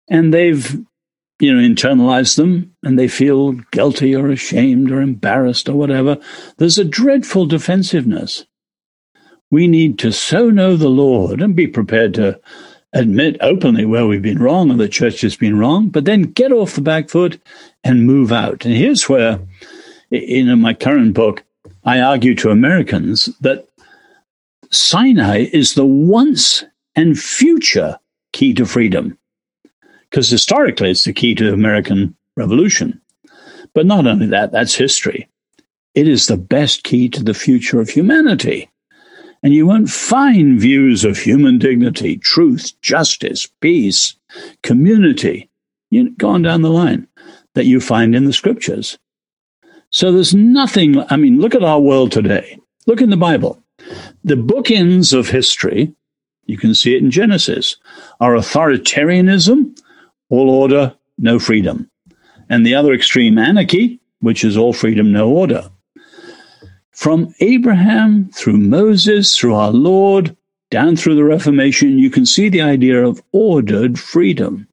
[0.09, 0.78] and they've
[1.39, 6.17] you know, internalize them and they feel guilty or ashamed or embarrassed or whatever,
[6.57, 8.45] there's a dreadful defensiveness.
[9.51, 12.39] We need to so know the Lord and be prepared to
[12.91, 16.51] admit openly where we've been wrong and the church has been wrong, but then get
[16.51, 17.39] off the back foot
[17.84, 18.65] and move out.
[18.65, 19.39] And here's where,
[20.09, 21.43] in my current book,
[21.84, 23.66] I argue to Americans that
[24.72, 26.63] Sinai is the once
[26.95, 27.99] and future
[28.34, 29.18] key to freedom.
[30.09, 33.01] Because historically, it's the key to the American Revolution.
[33.74, 35.30] But not only that, that's history.
[35.93, 38.70] It is the best key to the future of humanity.
[39.43, 44.15] And you won't find views of human dignity, truth, justice, peace,
[44.63, 45.49] community,
[45.89, 47.07] you, go on down the line,
[47.53, 48.97] that you find in the scriptures.
[49.89, 52.59] So there's nothing, I mean, look at our world today.
[52.88, 53.61] Look in the Bible.
[54.23, 55.93] The bookends of history,
[56.45, 57.77] you can see it in Genesis,
[58.19, 59.79] are authoritarianism,
[60.29, 61.89] all order, no freedom.
[62.49, 65.69] And the other extreme, anarchy, which is all freedom, no order.
[66.91, 70.35] From Abraham through Moses, through our Lord,
[70.71, 74.67] down through the Reformation, you can see the idea of ordered freedom.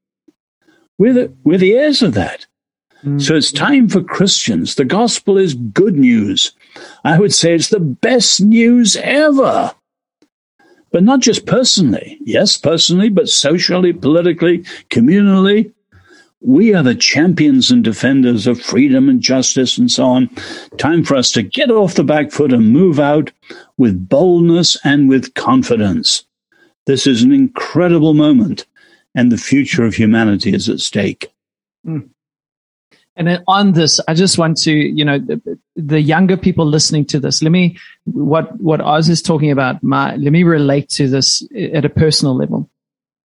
[0.99, 2.47] We're the, we're the heirs of that.
[3.05, 3.21] Mm.
[3.21, 4.75] So it's time for Christians.
[4.75, 6.53] The gospel is good news.
[7.05, 9.75] I would say it's the best news ever.
[10.91, 12.19] But not just personally.
[12.23, 14.61] Yes, personally, but socially, politically,
[14.91, 15.73] communally.
[16.41, 20.29] We are the champions and defenders of freedom and justice and so on.
[20.77, 23.33] Time for us to get off the back foot and move out
[23.79, 26.25] with boldness and with confidence.
[26.87, 28.67] This is an incredible moment,
[29.15, 31.33] and the future of humanity is at stake.
[31.87, 32.11] Mm.
[33.17, 37.21] And on this, I just want to, you know, the, the, younger people listening to
[37.21, 41.47] this, let me, what, what Os is talking about, my, let me relate to this
[41.73, 42.69] at a personal level.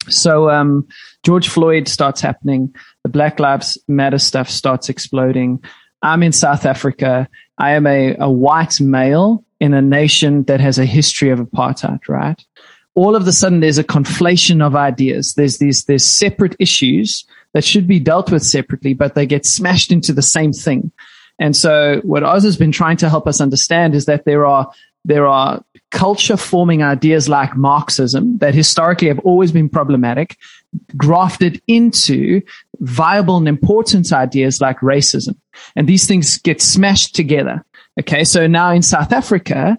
[0.09, 0.89] So, um,
[1.22, 2.74] George Floyd starts happening.
[3.03, 5.62] The Black Lives Matter stuff starts exploding.
[6.03, 7.28] I'm in South Africa.
[7.59, 12.09] I am a, a white male in a nation that has a history of apartheid,
[12.09, 12.43] right?
[12.95, 15.35] All of a sudden, there's a conflation of ideas.
[15.35, 17.24] There's these, there's separate issues
[17.55, 20.93] that should be dealt with separately, but they get smashed into the same thing.
[21.41, 24.71] And so what Os has been trying to help us understand is that there are
[25.07, 30.37] there are culture forming ideas like Marxism that historically have always been problematic,
[30.97, 32.41] grafted into
[32.81, 35.37] viable and important ideas like racism.
[35.77, 37.65] And these things get smashed together.
[38.01, 38.25] Okay.
[38.25, 39.79] So now in South Africa,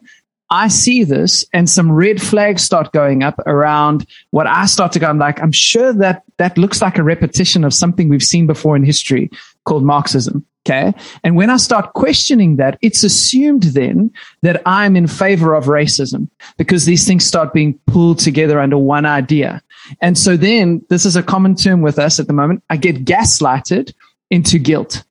[0.50, 5.00] I see this and some red flags start going up around what I start to
[5.00, 5.08] go.
[5.08, 8.76] I'm like, I'm sure that that looks like a repetition of something we've seen before
[8.76, 9.32] in history
[9.66, 10.46] called Marxism.
[10.68, 10.94] Okay.
[11.24, 16.28] And when I start questioning that, it's assumed then that I'm in favor of racism
[16.58, 19.62] because these things start being pulled together under one idea.
[20.02, 22.64] And so then this is a common term with us at the moment.
[22.72, 23.94] I get gaslighted
[24.32, 25.04] into guilt.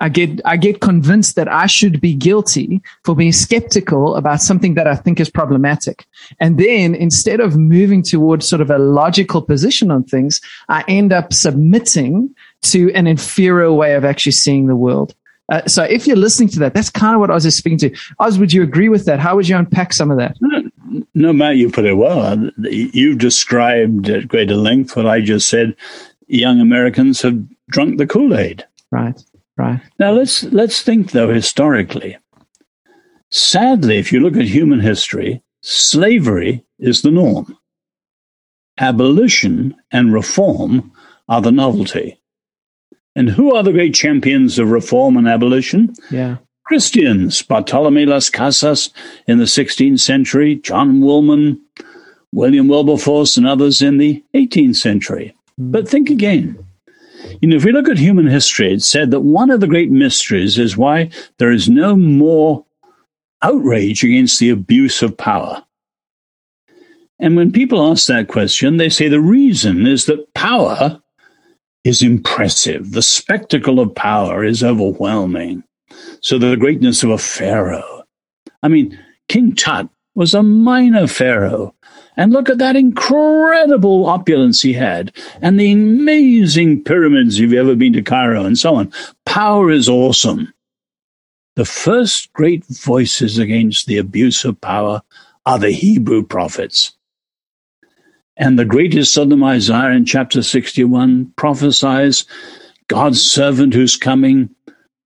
[0.00, 4.74] I get, I get convinced that I should be guilty for being skeptical about something
[4.74, 6.06] that I think is problematic.
[6.40, 11.12] And then instead of moving towards sort of a logical position on things, I end
[11.12, 15.14] up submitting to an inferior way of actually seeing the world.
[15.50, 17.78] Uh, so if you're listening to that, that's kind of what I was just speaking
[17.78, 17.96] to.
[18.18, 19.18] Os, would you agree with that?
[19.18, 20.36] How would you unpack some of that?
[21.14, 22.50] No, Matt, you put it well.
[22.58, 25.74] You've described at greater length what I just said.
[26.26, 28.64] Young Americans have drunk the Kool-Aid.
[28.90, 29.18] Right,
[29.58, 29.80] right.
[29.98, 32.16] Now let's let's think though historically.
[33.30, 37.58] Sadly, if you look at human history, slavery is the norm.
[38.78, 40.92] Abolition and reform
[41.28, 42.20] are the novelty.
[43.14, 45.94] And who are the great champions of reform and abolition?
[46.10, 46.36] Yeah.
[46.64, 48.90] Christians, Bartolome Las Casas
[49.26, 51.60] in the 16th century, John Woolman,
[52.32, 55.34] William Wilberforce, and others in the 18th century.
[55.56, 56.64] But think again.
[57.40, 59.90] You know, if we look at human history, it's said that one of the great
[59.90, 62.64] mysteries is why there is no more
[63.42, 65.64] outrage against the abuse of power.
[67.20, 71.00] And when people ask that question, they say the reason is that power
[71.84, 72.92] is impressive.
[72.92, 75.64] The spectacle of power is overwhelming.
[76.20, 78.04] So the greatness of a pharaoh.
[78.62, 78.98] I mean,
[79.28, 81.74] King Tut was a minor pharaoh.
[82.18, 87.76] And look at that incredible opulence he had, and the amazing pyramids if you've ever
[87.76, 88.92] been to Cairo and so on.
[89.24, 90.52] Power is awesome.
[91.54, 95.00] The first great voices against the abuse of power
[95.46, 96.92] are the Hebrew prophets.
[98.36, 102.24] And the greatest of them, Isaiah in chapter 61, prophesies
[102.88, 104.50] God's servant who's coming,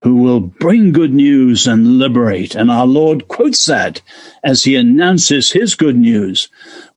[0.02, 2.54] who will bring good news and liberate.
[2.54, 4.02] And our Lord quotes that
[4.42, 6.48] as he announces his good news.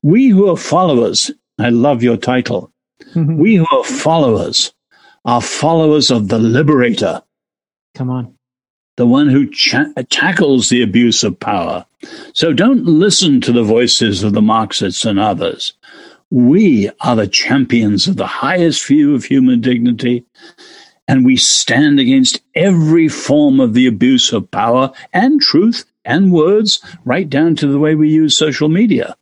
[0.02, 2.72] We who are followers, I love your title.
[3.14, 3.38] Mm-hmm.
[3.38, 4.72] We who are followers
[5.24, 7.22] are followers of the liberator.
[7.94, 8.34] Come on.
[8.96, 11.86] The one who cha- tackles the abuse of power.
[12.32, 15.74] So don't listen to the voices of the Marxists and others.
[16.30, 20.24] We are the champions of the highest view of human dignity,
[21.08, 26.80] and we stand against every form of the abuse of power and truth and words,
[27.04, 29.16] right down to the way we use social media.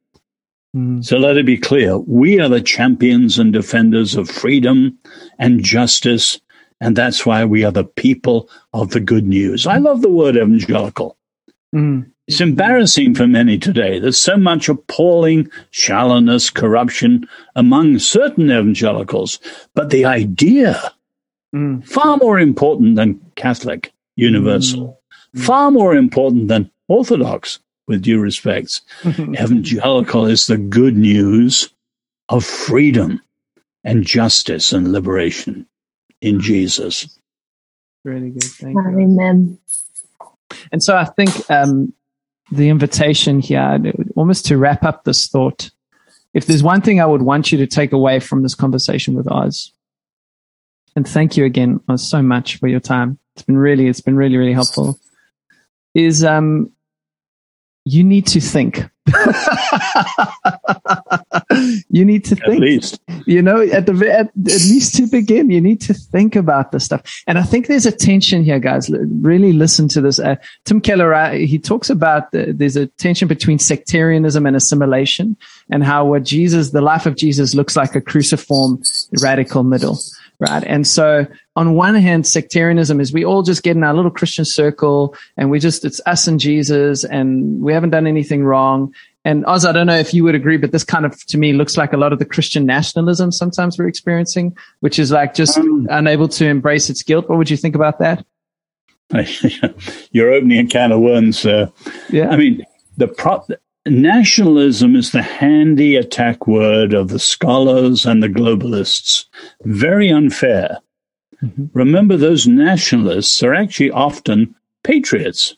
[0.75, 1.05] Mm.
[1.05, 4.99] So let it be clear we are the champions and defenders of freedom
[5.39, 6.41] and justice.
[6.81, 9.67] And that's why we are the people of the good news.
[9.67, 11.17] I love the word evangelical.
[11.75, 12.11] Mm.
[12.27, 13.99] It's embarrassing for many today.
[13.99, 19.39] There's so much appalling shallowness, corruption among certain evangelicals.
[19.75, 20.94] But the idea,
[21.55, 21.87] mm.
[21.87, 25.01] far more important than Catholic, universal,
[25.35, 25.43] mm.
[25.43, 28.83] far more important than Orthodox, with due respects.
[29.07, 31.71] Evangelical is the good news
[32.29, 33.21] of freedom
[33.85, 35.67] and justice and liberation
[36.21, 37.19] in Jesus.
[38.05, 38.45] Really good.
[38.45, 39.01] Thank you.
[39.01, 39.59] Amen.
[40.73, 41.93] And so I think um,
[42.51, 43.81] the invitation here,
[44.17, 45.71] almost to wrap up this thought,
[46.33, 49.31] if there's one thing I would want you to take away from this conversation with
[49.31, 49.73] Os,
[50.97, 53.19] and thank you again so much for your time.
[53.35, 54.99] It's been really, it's been really, really helpful.
[55.95, 56.71] Is um,
[57.85, 58.85] you need to think.
[61.91, 62.61] you need to at think.
[62.61, 63.01] Least.
[63.27, 66.85] You know, at the at, at least to begin, you need to think about this
[66.85, 67.03] stuff.
[67.27, 68.91] And I think there's a tension here, guys.
[68.91, 70.19] Really listen to this.
[70.19, 75.37] Uh, Tim Keller, uh, he talks about the, there's a tension between sectarianism and assimilation,
[75.71, 78.83] and how what Jesus, the life of Jesus, looks like a cruciform
[79.21, 79.99] radical middle
[80.39, 80.65] right?
[80.65, 81.27] And so
[81.57, 85.51] on one hand, sectarianism is we all just get in our little Christian circle and
[85.51, 88.95] we just, it's us and Jesus and we haven't done anything wrong.
[89.25, 91.55] And Os, I don't know if you would agree, but this kind of, to me,
[91.55, 95.57] looks like a lot of the Christian nationalism sometimes we're experiencing, which is like just
[95.57, 97.29] um, unable to embrace its guilt.
[97.29, 98.25] What would you think about that?
[100.13, 101.47] You're opening a can of worms.
[101.47, 101.71] Uh,
[102.11, 102.29] yeah.
[102.29, 102.65] I mean,
[102.97, 103.45] the pro-
[103.87, 109.27] Nationalism is the handy attack word of the scholars and the globalists.
[109.65, 110.79] Very unfair.
[111.43, 111.67] Mm-hmm.
[111.75, 114.55] Remember, those nationalists are actually often
[114.85, 115.57] patriots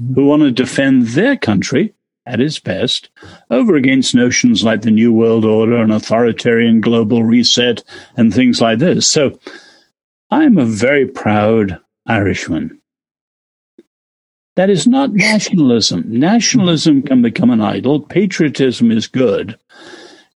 [0.00, 0.14] mm-hmm.
[0.14, 1.92] who want to defend their country
[2.26, 3.10] at its best
[3.50, 7.82] over against notions like the New World Order and authoritarian global reset
[8.16, 9.06] and things like this.
[9.06, 9.38] So
[10.30, 12.80] I'm a very proud Irishman.
[14.56, 16.04] That is not nationalism.
[16.06, 18.00] Nationalism can become an idol.
[18.00, 19.58] Patriotism is good.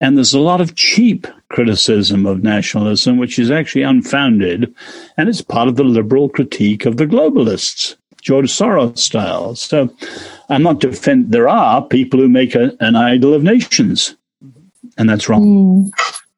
[0.02, 4.74] And there's a lot of cheap criticism of nationalism, which is actually unfounded.
[5.18, 9.55] And it's part of the liberal critique of the globalists, George Soros style.
[9.55, 9.89] So
[10.49, 14.15] I'm not defend, there are people who make a, an idol of nations,
[14.97, 15.43] and that's wrong.
[15.43, 15.91] Mm.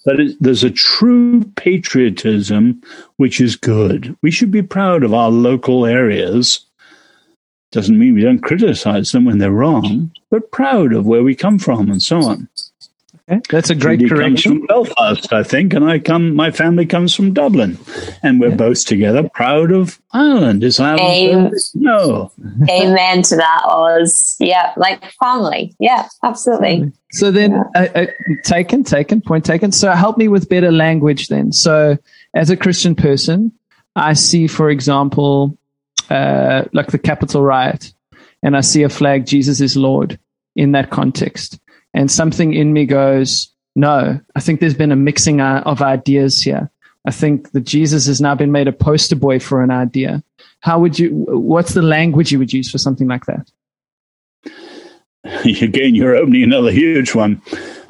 [0.03, 2.81] But it, there's a true patriotism,
[3.15, 4.15] which is good.
[4.21, 6.67] We should be proud of our local areas
[7.71, 11.59] doesn't mean we don't criticize them when they're wrong, but proud of where we come
[11.59, 12.47] from and so on.
[13.30, 13.41] Okay.
[13.49, 14.51] That's a great Judy correction.
[14.51, 16.34] Comes from Belfast, I think, and I come.
[16.34, 17.78] My family comes from Dublin,
[18.23, 18.55] and we're yeah.
[18.55, 20.63] both together proud of Ireland.
[20.63, 21.01] Is Ireland?
[21.01, 21.51] Amen.
[21.73, 22.32] No.
[22.69, 24.38] Amen to that, Os.
[24.39, 25.75] Yeah, like family.
[25.78, 26.93] Yeah, absolutely.
[27.11, 27.63] So then, yeah.
[27.75, 28.05] uh, uh,
[28.45, 29.73] taken, taken, point taken.
[29.73, 31.51] So help me with better language then.
[31.51, 31.97] So
[32.34, 33.51] as a Christian person,
[33.97, 35.57] I see, for example,
[36.09, 37.91] uh, like the Capitol riot,
[38.41, 40.17] and I see a flag, Jesus is Lord,
[40.55, 41.59] in that context.
[41.93, 46.69] And something in me goes, no, I think there's been a mixing of ideas here.
[47.05, 50.23] I think that Jesus has now been made a poster boy for an idea.
[50.59, 53.49] How would you, what's the language you would use for something like that?
[55.61, 57.41] Again, you're opening another huge one.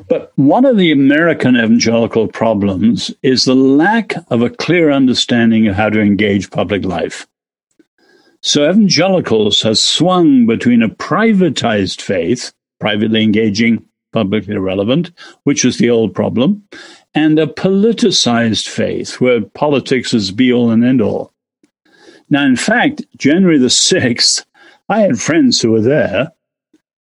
[0.10, 5.76] But one of the American evangelical problems is the lack of a clear understanding of
[5.76, 7.28] how to engage public life.
[8.42, 15.12] So evangelicals have swung between a privatized faith, privately engaging, publicly irrelevant,
[15.44, 16.64] which is the old problem,
[17.14, 21.32] and a politicized faith where politics is be all and end all.
[22.30, 24.46] Now, in fact, January the 6th,
[24.90, 26.32] I had friends who were there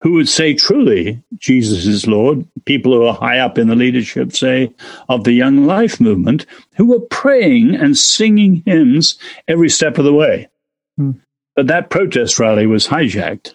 [0.05, 2.47] who would say truly, Jesus is Lord.
[2.65, 4.71] People who are high up in the leadership, say,
[5.09, 6.45] of the Young Life movement,
[6.75, 9.17] who were praying and singing hymns
[9.47, 10.47] every step of the way.
[10.95, 11.13] Hmm.
[11.55, 13.54] But that protest rally was hijacked.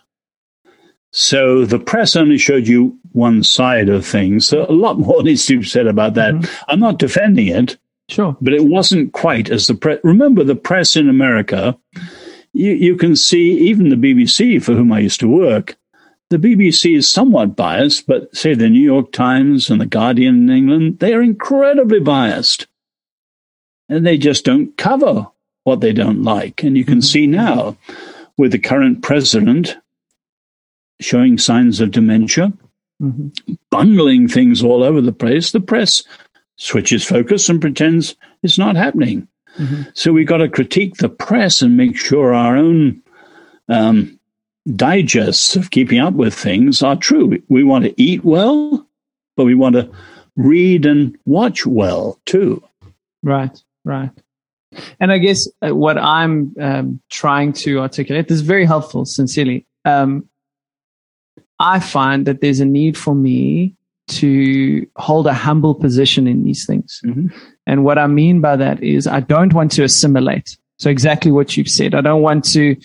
[1.12, 4.46] So the press only showed you one side of things.
[4.46, 6.34] So a lot more needs to be said about that.
[6.34, 6.64] Mm-hmm.
[6.68, 7.76] I'm not defending it.
[8.08, 8.36] Sure.
[8.40, 10.00] But it wasn't quite as the press.
[10.02, 11.78] Remember, the press in America,
[12.52, 15.76] you, you can see even the BBC, for whom I used to work,
[16.30, 20.56] the BBC is somewhat biased, but say the New York Times and the Guardian in
[20.56, 22.66] England, they are incredibly biased.
[23.88, 25.26] And they just don't cover
[25.64, 26.62] what they don't like.
[26.62, 27.00] And you can mm-hmm.
[27.00, 27.76] see now
[28.36, 29.76] with the current president
[31.00, 32.52] showing signs of dementia,
[33.02, 33.54] mm-hmm.
[33.70, 36.04] bungling things all over the place, the press
[36.56, 39.26] switches focus and pretends it's not happening.
[39.58, 39.82] Mm-hmm.
[39.94, 43.02] So we've got to critique the press and make sure our own
[43.68, 44.18] um,
[44.76, 47.42] digests of keeping up with things are true.
[47.48, 48.86] We want to eat well,
[49.36, 49.90] but we want to
[50.36, 52.62] read and watch well too.
[53.22, 54.10] Right, right.
[55.00, 59.66] And I guess uh, what I'm um, trying to articulate this is very helpful, sincerely.
[59.84, 60.28] Um,
[61.60, 63.76] I find that there's a need for me
[64.08, 67.00] to hold a humble position in these things.
[67.04, 67.28] Mm-hmm.
[67.66, 70.56] And what I mean by that is I don't want to assimilate.
[70.78, 71.94] So exactly what you've said.
[71.94, 72.76] I don't want to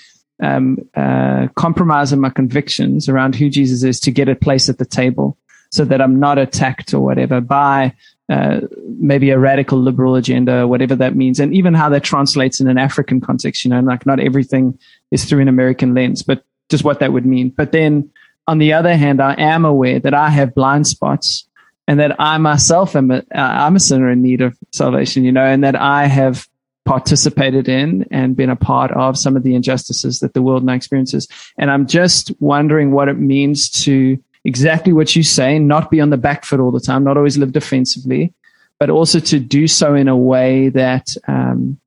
[0.43, 4.77] um, uh, compromise on my convictions around who Jesus is to get a place at
[4.77, 5.37] the table
[5.71, 7.93] so that I'm not attacked or whatever by
[8.27, 8.61] uh,
[8.99, 12.77] maybe a radical liberal agenda, whatever that means, and even how that translates in an
[12.77, 13.63] African context.
[13.63, 14.77] You know, like not everything
[15.11, 17.49] is through an American lens, but just what that would mean.
[17.49, 18.11] But then
[18.47, 21.47] on the other hand, I am aware that I have blind spots
[21.87, 25.45] and that I myself am a, I'm a sinner in need of salvation, you know,
[25.45, 26.47] and that I have
[26.85, 30.73] participated in and been a part of some of the injustices that the world now
[30.73, 31.27] experiences.
[31.57, 36.11] And I'm just wondering what it means to exactly what you say, not be on
[36.11, 38.33] the back foot all the time, not always live defensively,
[38.79, 41.79] but also to do so in a way that um,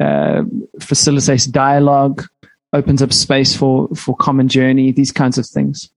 [0.00, 0.42] uh,
[0.80, 2.26] facilitates dialogue,
[2.76, 5.90] opens up space for, for common journey, these kinds of things.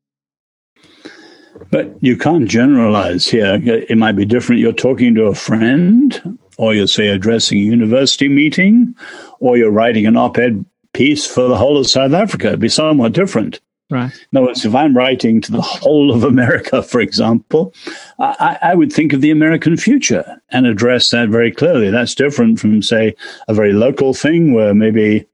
[1.71, 3.59] But you can't generalize here.
[3.63, 4.61] It might be different.
[4.61, 8.93] You're talking to a friend or you're, say, addressing a university meeting,
[9.39, 12.47] or you're writing an op ed piece for the whole of South Africa.
[12.47, 13.61] It'd be somewhat different.
[13.89, 14.11] Right.
[14.31, 17.73] In other words, if I'm writing to the whole of America, for example,
[18.19, 21.89] I, I, would think of the American future and address that very clearly.
[21.89, 23.15] That's different from, say,
[23.47, 25.25] a very local thing where maybe,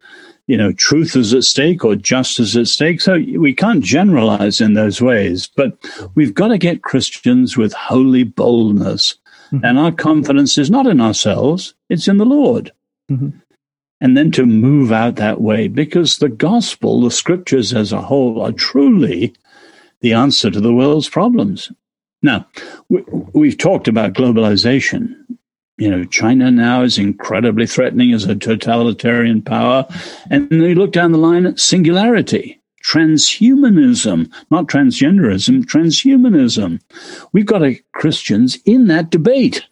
[0.48, 3.02] you know, truth is at stake or justice at stake.
[3.02, 5.78] So we can't generalize in those ways, but
[6.14, 9.16] we've got to get Christians with holy boldness
[9.52, 9.66] Mm-hmm.
[9.66, 12.72] And our confidence is not in ourselves, it's in the Lord.
[13.12, 13.38] Mm-hmm.
[14.02, 18.42] And then to move out that way, because the gospel, the scriptures as a whole,
[18.42, 19.34] are truly
[20.02, 21.72] the answer to the world's problems.
[22.22, 22.48] Now,
[22.90, 25.16] we, have talked about globalization.
[25.78, 29.86] You know, China now is incredibly threatening as a totalitarian power.
[30.30, 36.80] And you look down the line at singularity transhumanism, not transgenderism, transhumanism.
[37.34, 39.66] We've got a, Christians in that debate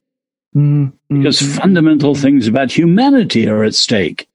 [0.55, 1.17] mm-hmm.
[1.17, 4.27] because fundamental things about humanity are at stake.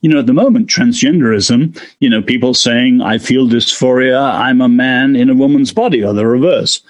[0.00, 4.68] You know, at the moment, transgenderism, you know, people saying, I feel dysphoria, I'm a
[4.68, 6.80] man in a woman's body, or the reverse.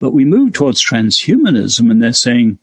[0.00, 2.58] But we move towards transhumanism and they're saying,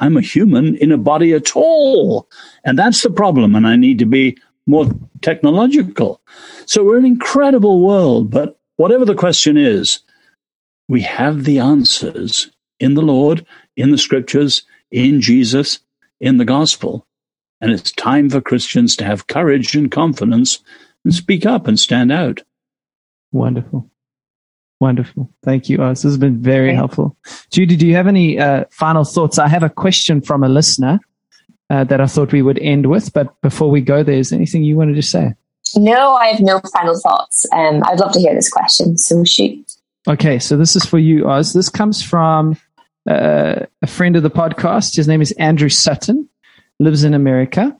[0.00, 2.28] I'm a human in a body at all.
[2.64, 3.54] And that's the problem.
[3.54, 4.36] And I need to be
[4.66, 4.86] more
[5.20, 6.20] technological.
[6.66, 10.00] So we're an incredible world, but whatever the question is,
[10.88, 13.46] we have the answers in the Lord,
[13.76, 15.80] in the scriptures, in Jesus,
[16.18, 17.06] in the gospel.
[17.60, 20.60] And it's time for Christians to have courage and confidence
[21.04, 22.42] and speak up and stand out.
[23.32, 23.90] Wonderful.
[24.80, 25.30] Wonderful.
[25.42, 26.02] Thank you, Os.
[26.02, 27.14] This has been very helpful.
[27.50, 29.38] Judy, do you have any uh, final thoughts?
[29.38, 30.98] I have a question from a listener
[31.68, 33.12] uh, that I thought we would end with.
[33.12, 35.34] But before we go there, is anything you wanted to say?
[35.76, 37.46] No, I have no final thoughts.
[37.52, 38.96] Um, I'd love to hear this question.
[38.96, 39.70] So shoot.
[40.08, 41.52] Okay, so this is for you, Os.
[41.52, 42.56] This comes from
[43.08, 44.96] uh, a friend of the podcast.
[44.96, 46.28] His name is Andrew Sutton,
[46.78, 47.76] lives in America.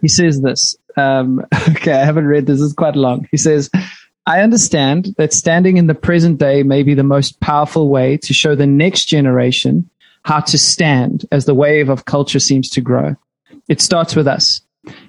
[0.00, 0.76] He says this.
[0.96, 2.60] Um, okay, I haven't read this.
[2.60, 3.28] It's quite long.
[3.30, 3.70] He says,
[4.26, 8.32] I understand that standing in the present day may be the most powerful way to
[8.32, 9.88] show the next generation
[10.24, 13.16] how to stand as the wave of culture seems to grow.
[13.68, 14.62] It starts with us.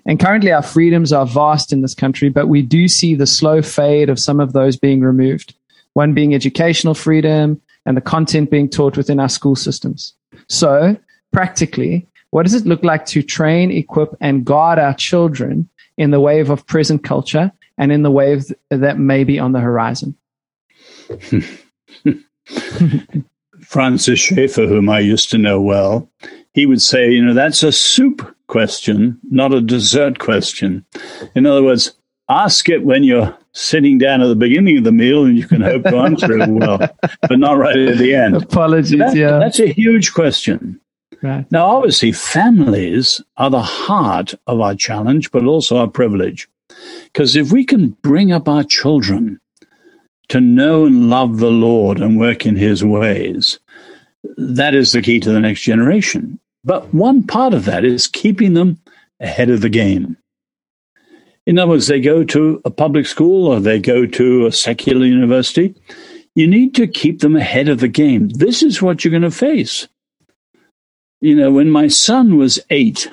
[0.06, 3.62] And currently, our freedoms are vast in this country, but we do see the slow
[3.62, 5.54] fade of some of those being removed.
[5.94, 10.14] One being educational freedom and the content being taught within our school systems.
[10.50, 10.98] So,
[11.32, 16.20] practically, what does it look like to train, equip, and guard our children in the
[16.20, 20.16] wave of present culture and in the wave that may be on the horizon?
[23.62, 26.10] Francis Schaeffer, whom I used to know well,
[26.54, 30.86] he would say, you know, that's a soup question, not a dessert question.
[31.36, 31.94] In other words,
[32.30, 35.62] ask it when you're sitting down at the beginning of the meal and you can
[35.62, 36.78] hope to answer it well,
[37.22, 38.36] but not right at the end.
[38.36, 39.40] Apologies, that, yeah.
[39.40, 40.80] That's a huge question.
[41.22, 41.50] Right.
[41.52, 46.48] Now, obviously, families are the heart of our challenge, but also our privilege.
[47.16, 49.40] Because if we can bring up our children
[50.28, 53.58] to know and love the Lord and work in his ways.
[54.36, 56.42] That is the key to the next generation.
[56.66, 58.82] But one part of that is keeping them
[59.22, 60.18] ahead of the game.
[61.46, 65.06] In other words, they go to a public school or they go to a secular
[65.06, 65.74] university.
[66.34, 68.28] You need to keep them ahead of the game.
[68.28, 69.88] This is what you're going to face.
[71.22, 73.10] You know, when my son was eight,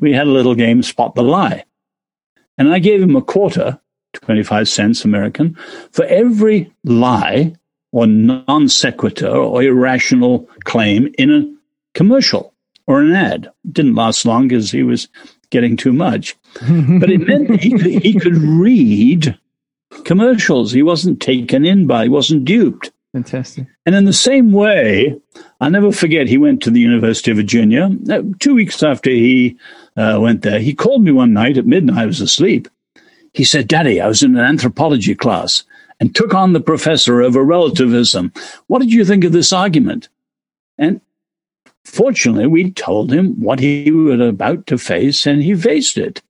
[0.00, 1.62] we had a little game, Spot the Lie.
[2.58, 3.80] And I gave him a quarter
[4.12, 5.56] 25 cents American,
[5.90, 7.54] for every lie
[7.92, 11.54] or non sequitur or irrational claim in a
[11.94, 12.54] commercial
[12.86, 13.50] or an ad.
[13.64, 15.08] It didn't last long because he was
[15.50, 16.36] getting too much.
[17.00, 19.38] but it meant he could, he could read
[20.04, 20.72] commercials.
[20.72, 22.90] He wasn't taken in by, he wasn't duped.
[23.12, 23.66] Fantastic.
[23.84, 25.20] And in the same way,
[25.60, 27.90] I'll never forget, he went to the University of Virginia.
[28.10, 29.58] Uh, two weeks after he
[29.96, 31.98] uh, went there, he called me one night at midnight.
[31.98, 32.68] I was asleep.
[33.34, 35.64] He said, Daddy, I was in an anthropology class
[36.00, 38.32] and took on the professor over relativism.
[38.66, 40.08] What did you think of this argument?
[40.76, 41.00] And
[41.84, 46.20] fortunately, we told him what he was about to face, and he faced it.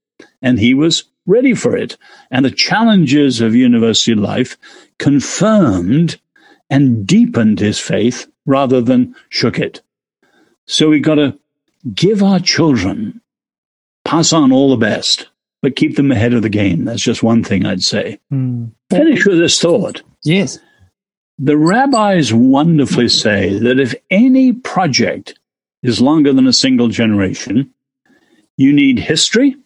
[0.42, 1.96] And he was ready for it.
[2.30, 4.58] And the challenges of university life
[4.98, 6.20] confirmed
[6.68, 9.80] and deepened his faith rather than shook it.
[10.66, 11.38] So we've got to
[11.94, 13.21] give our children,
[14.12, 15.26] pass on all the best,
[15.62, 16.84] but keep them ahead of the game.
[16.84, 18.20] That's just one thing I'd say.
[18.30, 18.70] Mm.
[18.90, 20.02] Finish with this thought.
[20.22, 20.58] Yes.
[21.38, 25.38] The rabbis wonderfully say that if any project
[25.82, 27.72] is longer than a single generation,
[28.58, 29.56] you need history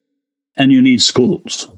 [0.57, 1.69] and you need schools.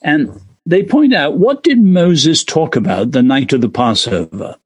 [0.00, 4.56] And they point out what did Moses talk about the night of the Passover?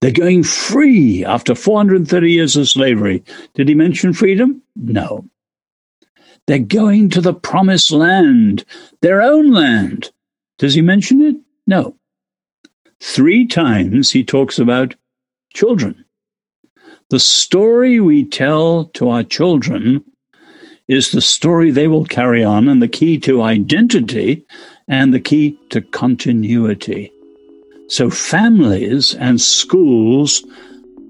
[0.00, 3.22] They're going free after 430 years of slavery.
[3.54, 4.60] Did he mention freedom?
[4.74, 5.24] No.
[6.46, 8.64] They're going to the promised land,
[9.02, 10.12] their own land.
[10.58, 11.36] Does he mention it?
[11.66, 11.96] No.
[13.00, 14.94] Three times he talks about
[15.52, 16.04] children.
[17.10, 20.04] The story we tell to our children
[20.88, 24.44] is the story they will carry on and the key to identity
[24.88, 27.12] and the key to continuity.
[27.88, 30.44] So families and schools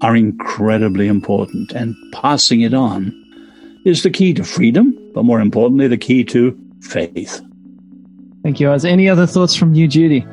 [0.01, 3.13] are incredibly important and passing it on
[3.85, 7.41] is the key to freedom, but more importantly, the key to faith.
[8.43, 8.85] Thank you, Os.
[8.85, 10.23] Any other thoughts from you, Judy?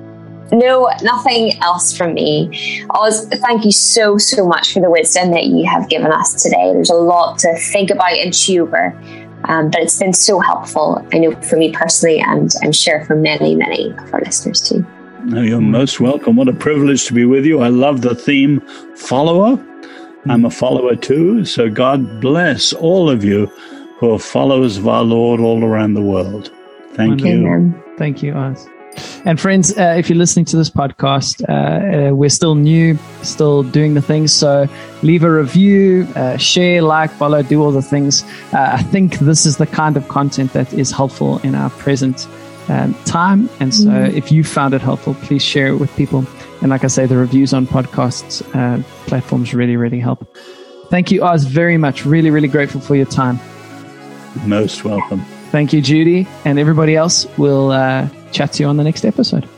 [0.52, 2.84] No, nothing else from me.
[2.90, 6.70] Os, thank you so, so much for the wisdom that you have given us today.
[6.74, 8.88] There's a lot to think about and chew over,
[9.44, 13.16] um, but it's been so helpful, I know, for me personally, and I'm sure for
[13.16, 14.84] many, many of our listeners too.
[15.24, 16.36] No, you're most welcome.
[16.36, 17.62] What a privilege to be with you.
[17.62, 18.60] I love the theme
[18.96, 19.58] follower.
[20.28, 21.46] I'm a follower too.
[21.46, 23.50] So God bless all of you
[24.04, 26.50] who are followers of our Lord all around the world.
[26.92, 27.72] Thank Amen.
[27.72, 27.96] you.
[27.96, 28.68] Thank you, Os.
[29.24, 33.62] And friends, uh, if you're listening to this podcast, uh, uh, we're still new, still
[33.62, 34.32] doing the things.
[34.32, 34.68] So
[35.02, 38.22] leave a review, uh, share, like, follow, do all the things.
[38.52, 42.28] Uh, I think this is the kind of content that is helpful in our present
[42.68, 43.48] um, time.
[43.58, 44.12] And so mm.
[44.12, 46.24] if you found it helpful, please share it with people.
[46.60, 50.36] And like I say, the reviews on podcasts uh, platforms really, really help.
[50.90, 52.04] Thank you, Os, very much.
[52.04, 53.40] Really, really grateful for your time.
[54.44, 55.20] Most welcome.
[55.50, 56.26] Thank you, Judy.
[56.44, 59.48] And everybody else, we'll uh, chat to you on the next episode.